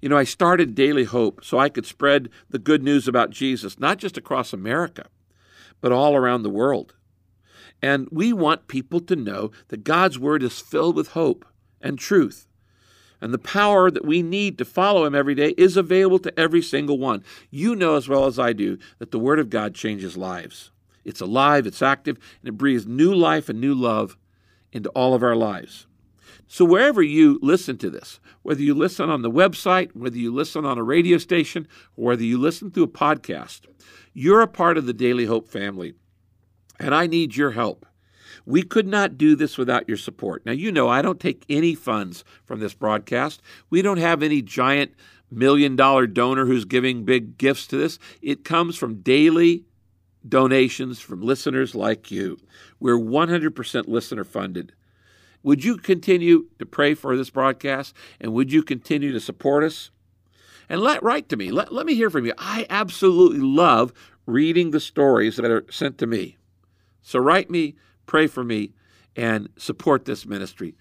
You 0.02 0.10
know, 0.10 0.18
I 0.18 0.24
started 0.24 0.76
Daily 0.76 1.04
Hope 1.04 1.44
so 1.44 1.60
I 1.60 1.70
could 1.70 1.86
spread 1.86 2.30
the 2.50 2.60
good 2.60 2.84
news 2.84 3.08
about 3.08 3.30
Jesus, 3.30 3.80
not 3.80 3.98
just 3.98 4.18
across 4.18 4.54
America, 4.54 5.08
but 5.80 5.92
all 5.92 6.16
around 6.16 6.44
the 6.44 6.50
world. 6.50 6.96
And 7.82 8.08
we 8.12 8.32
want 8.32 8.68
people 8.68 9.00
to 9.02 9.16
know 9.16 9.52
that 9.70 9.84
God's 9.84 10.20
Word 10.20 10.44
is 10.44 10.60
filled 10.60 10.96
with 10.96 11.10
hope 11.10 11.46
and 11.82 11.98
truth. 11.98 12.48
And 13.20 13.34
the 13.34 13.40
power 13.40 13.92
that 13.92 14.06
we 14.06 14.24
need 14.24 14.58
to 14.58 14.66
follow 14.66 15.06
Him 15.06 15.16
every 15.16 15.36
day 15.36 15.54
is 15.58 15.78
available 15.78 16.20
to 16.20 16.40
every 16.40 16.62
single 16.62 16.98
one. 16.98 17.24
You 17.50 17.76
know 17.76 17.96
as 17.96 18.08
well 18.08 18.26
as 18.26 18.40
I 18.40 18.54
do 18.54 18.78
that 19.00 19.12
the 19.12 19.20
Word 19.20 19.40
of 19.40 19.50
God 19.50 19.76
changes 19.76 20.18
lives. 20.18 20.72
It's 21.04 21.22
alive, 21.22 21.66
it's 21.66 21.82
active, 21.82 22.18
and 22.42 22.50
it 22.50 22.58
breathes 22.58 22.86
new 22.86 23.14
life 23.14 23.50
and 23.50 23.60
new 23.60 23.74
love 23.74 24.18
into 24.72 24.90
all 24.90 25.14
of 25.14 25.24
our 25.24 25.36
lives. 25.36 25.88
So, 26.54 26.66
wherever 26.66 27.02
you 27.02 27.40
listen 27.42 27.78
to 27.78 27.90
this, 27.90 28.20
whether 28.42 28.62
you 28.62 28.74
listen 28.74 29.10
on 29.10 29.22
the 29.22 29.32
website, 29.32 29.96
whether 29.96 30.18
you 30.18 30.34
listen 30.34 30.66
on 30.66 30.78
a 30.78 30.84
radio 30.84 31.18
station, 31.18 31.66
or 31.96 32.08
whether 32.08 32.26
you 32.26 32.38
listen 32.38 32.72
through 32.72 32.84
a 32.84 32.88
podcast, 32.90 33.62
you're 34.14 34.42
a 34.42 34.50
part 34.50 34.78
of 34.78 34.86
the 34.86 34.92
Daily 34.92 35.24
Hope 35.24 35.48
family. 35.48 35.94
And 36.78 36.94
I 36.94 37.08
need 37.08 37.38
your 37.38 37.52
help. 37.52 37.86
We 38.46 38.64
could 38.64 38.86
not 38.86 39.18
do 39.18 39.34
this 39.38 39.58
without 39.58 39.88
your 39.88 39.96
support. 39.96 40.46
Now, 40.46 40.52
you 40.52 40.74
know, 40.74 40.90
I 40.90 41.02
don't 41.02 41.22
take 41.22 41.46
any 41.48 41.74
funds 41.74 42.26
from 42.44 42.60
this 42.60 42.74
broadcast. 42.74 43.42
We 43.70 43.82
don't 43.82 43.96
have 44.00 44.22
any 44.22 44.42
giant 44.42 44.92
million 45.32 45.78
dollar 45.78 46.06
donor 46.06 46.46
who's 46.46 46.66
giving 46.66 47.06
big 47.06 47.38
gifts 47.38 47.66
to 47.68 47.78
this. 47.78 47.98
It 48.22 48.44
comes 48.44 48.76
from 48.76 49.04
daily 49.04 49.64
donations 50.28 51.00
from 51.00 51.22
listeners 51.22 51.76
like 51.76 52.12
you. 52.12 52.40
We're 52.78 53.00
100% 53.00 53.88
listener 53.88 54.26
funded. 54.26 54.74
Would 55.44 55.64
you 55.64 55.78
continue 55.78 56.48
to 56.60 56.66
pray 56.66 56.94
for 56.94 57.18
this 57.18 57.30
broadcast 57.30 57.96
and 58.20 58.34
would 58.34 58.52
you 58.52 58.64
continue 58.64 59.12
to 59.12 59.20
support 59.20 59.64
us? 59.64 59.90
And 60.70 60.82
let 60.82 61.04
write 61.04 61.30
to 61.30 61.38
me. 61.38 61.52
Let, 61.52 61.74
let 61.74 61.86
me 61.86 61.96
hear 61.96 62.10
from 62.10 62.26
you. 62.26 62.34
I 62.38 62.66
absolutely 62.70 63.40
love 63.40 63.92
reading 64.26 64.72
the 64.72 64.80
stories 64.80 65.36
that 65.38 65.52
are 65.52 65.66
sent 65.70 65.98
to 65.98 66.08
me. 66.08 66.38
So 67.02 67.20
write 67.20 67.50
me, 67.50 67.76
pray 68.06 68.28
for 68.28 68.44
me, 68.44 68.74
and 69.16 69.50
support 69.58 70.06
this 70.06 70.26
ministry. 70.26 70.76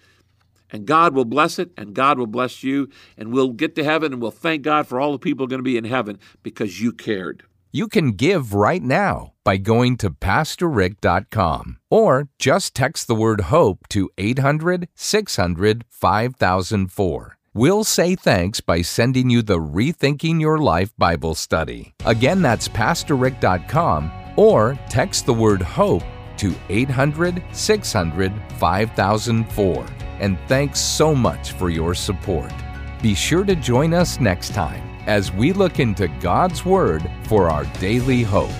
And 0.71 0.85
God 0.85 1.13
will 1.13 1.25
bless 1.25 1.59
it, 1.59 1.71
and 1.75 1.93
God 1.93 2.17
will 2.17 2.27
bless 2.27 2.63
you, 2.63 2.89
and 3.17 3.33
we'll 3.33 3.49
get 3.49 3.75
to 3.75 3.83
heaven, 3.83 4.13
and 4.13 4.21
we'll 4.21 4.31
thank 4.31 4.61
God 4.61 4.87
for 4.87 5.01
all 5.01 5.11
the 5.11 5.19
people 5.19 5.47
going 5.47 5.59
to 5.59 5.63
be 5.63 5.75
in 5.75 5.83
heaven 5.83 6.17
because 6.43 6.79
you 6.79 6.93
cared. 6.93 7.43
You 7.73 7.87
can 7.87 8.11
give 8.11 8.53
right 8.53 8.83
now 8.83 9.31
by 9.45 9.55
going 9.55 9.95
to 9.97 10.09
PastorRick.com 10.09 11.77
or 11.89 12.27
just 12.37 12.75
text 12.75 13.07
the 13.07 13.15
word 13.15 13.41
HOPE 13.41 13.87
to 13.89 14.09
800 14.17 14.89
600 14.93 15.85
5004. 15.89 17.37
We'll 17.53 17.85
say 17.85 18.15
thanks 18.15 18.59
by 18.59 18.81
sending 18.81 19.29
you 19.29 19.41
the 19.41 19.59
Rethinking 19.59 20.41
Your 20.41 20.57
Life 20.57 20.91
Bible 20.97 21.33
study. 21.33 21.93
Again, 22.05 22.41
that's 22.41 22.67
PastorRick.com 22.67 24.11
or 24.35 24.77
text 24.89 25.25
the 25.25 25.33
word 25.33 25.61
HOPE 25.61 26.03
to 26.39 26.53
800 26.67 27.41
600 27.53 28.33
5004. 28.57 29.85
And 30.19 30.37
thanks 30.49 30.81
so 30.81 31.15
much 31.15 31.53
for 31.53 31.69
your 31.69 31.95
support. 31.95 32.53
Be 33.01 33.15
sure 33.15 33.45
to 33.45 33.55
join 33.55 33.93
us 33.93 34.19
next 34.19 34.53
time 34.53 34.90
as 35.07 35.31
we 35.31 35.53
look 35.53 35.79
into 35.79 36.07
God's 36.19 36.65
Word 36.65 37.09
for 37.23 37.49
our 37.49 37.65
daily 37.79 38.23
hope. 38.23 38.51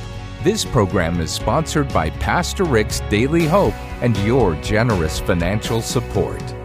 This 0.43 0.65
program 0.65 1.19
is 1.19 1.31
sponsored 1.31 1.93
by 1.93 2.09
Pastor 2.09 2.63
Rick's 2.63 3.01
Daily 3.09 3.45
Hope 3.45 3.75
and 4.01 4.17
your 4.19 4.55
generous 4.55 5.19
financial 5.19 5.81
support. 5.81 6.60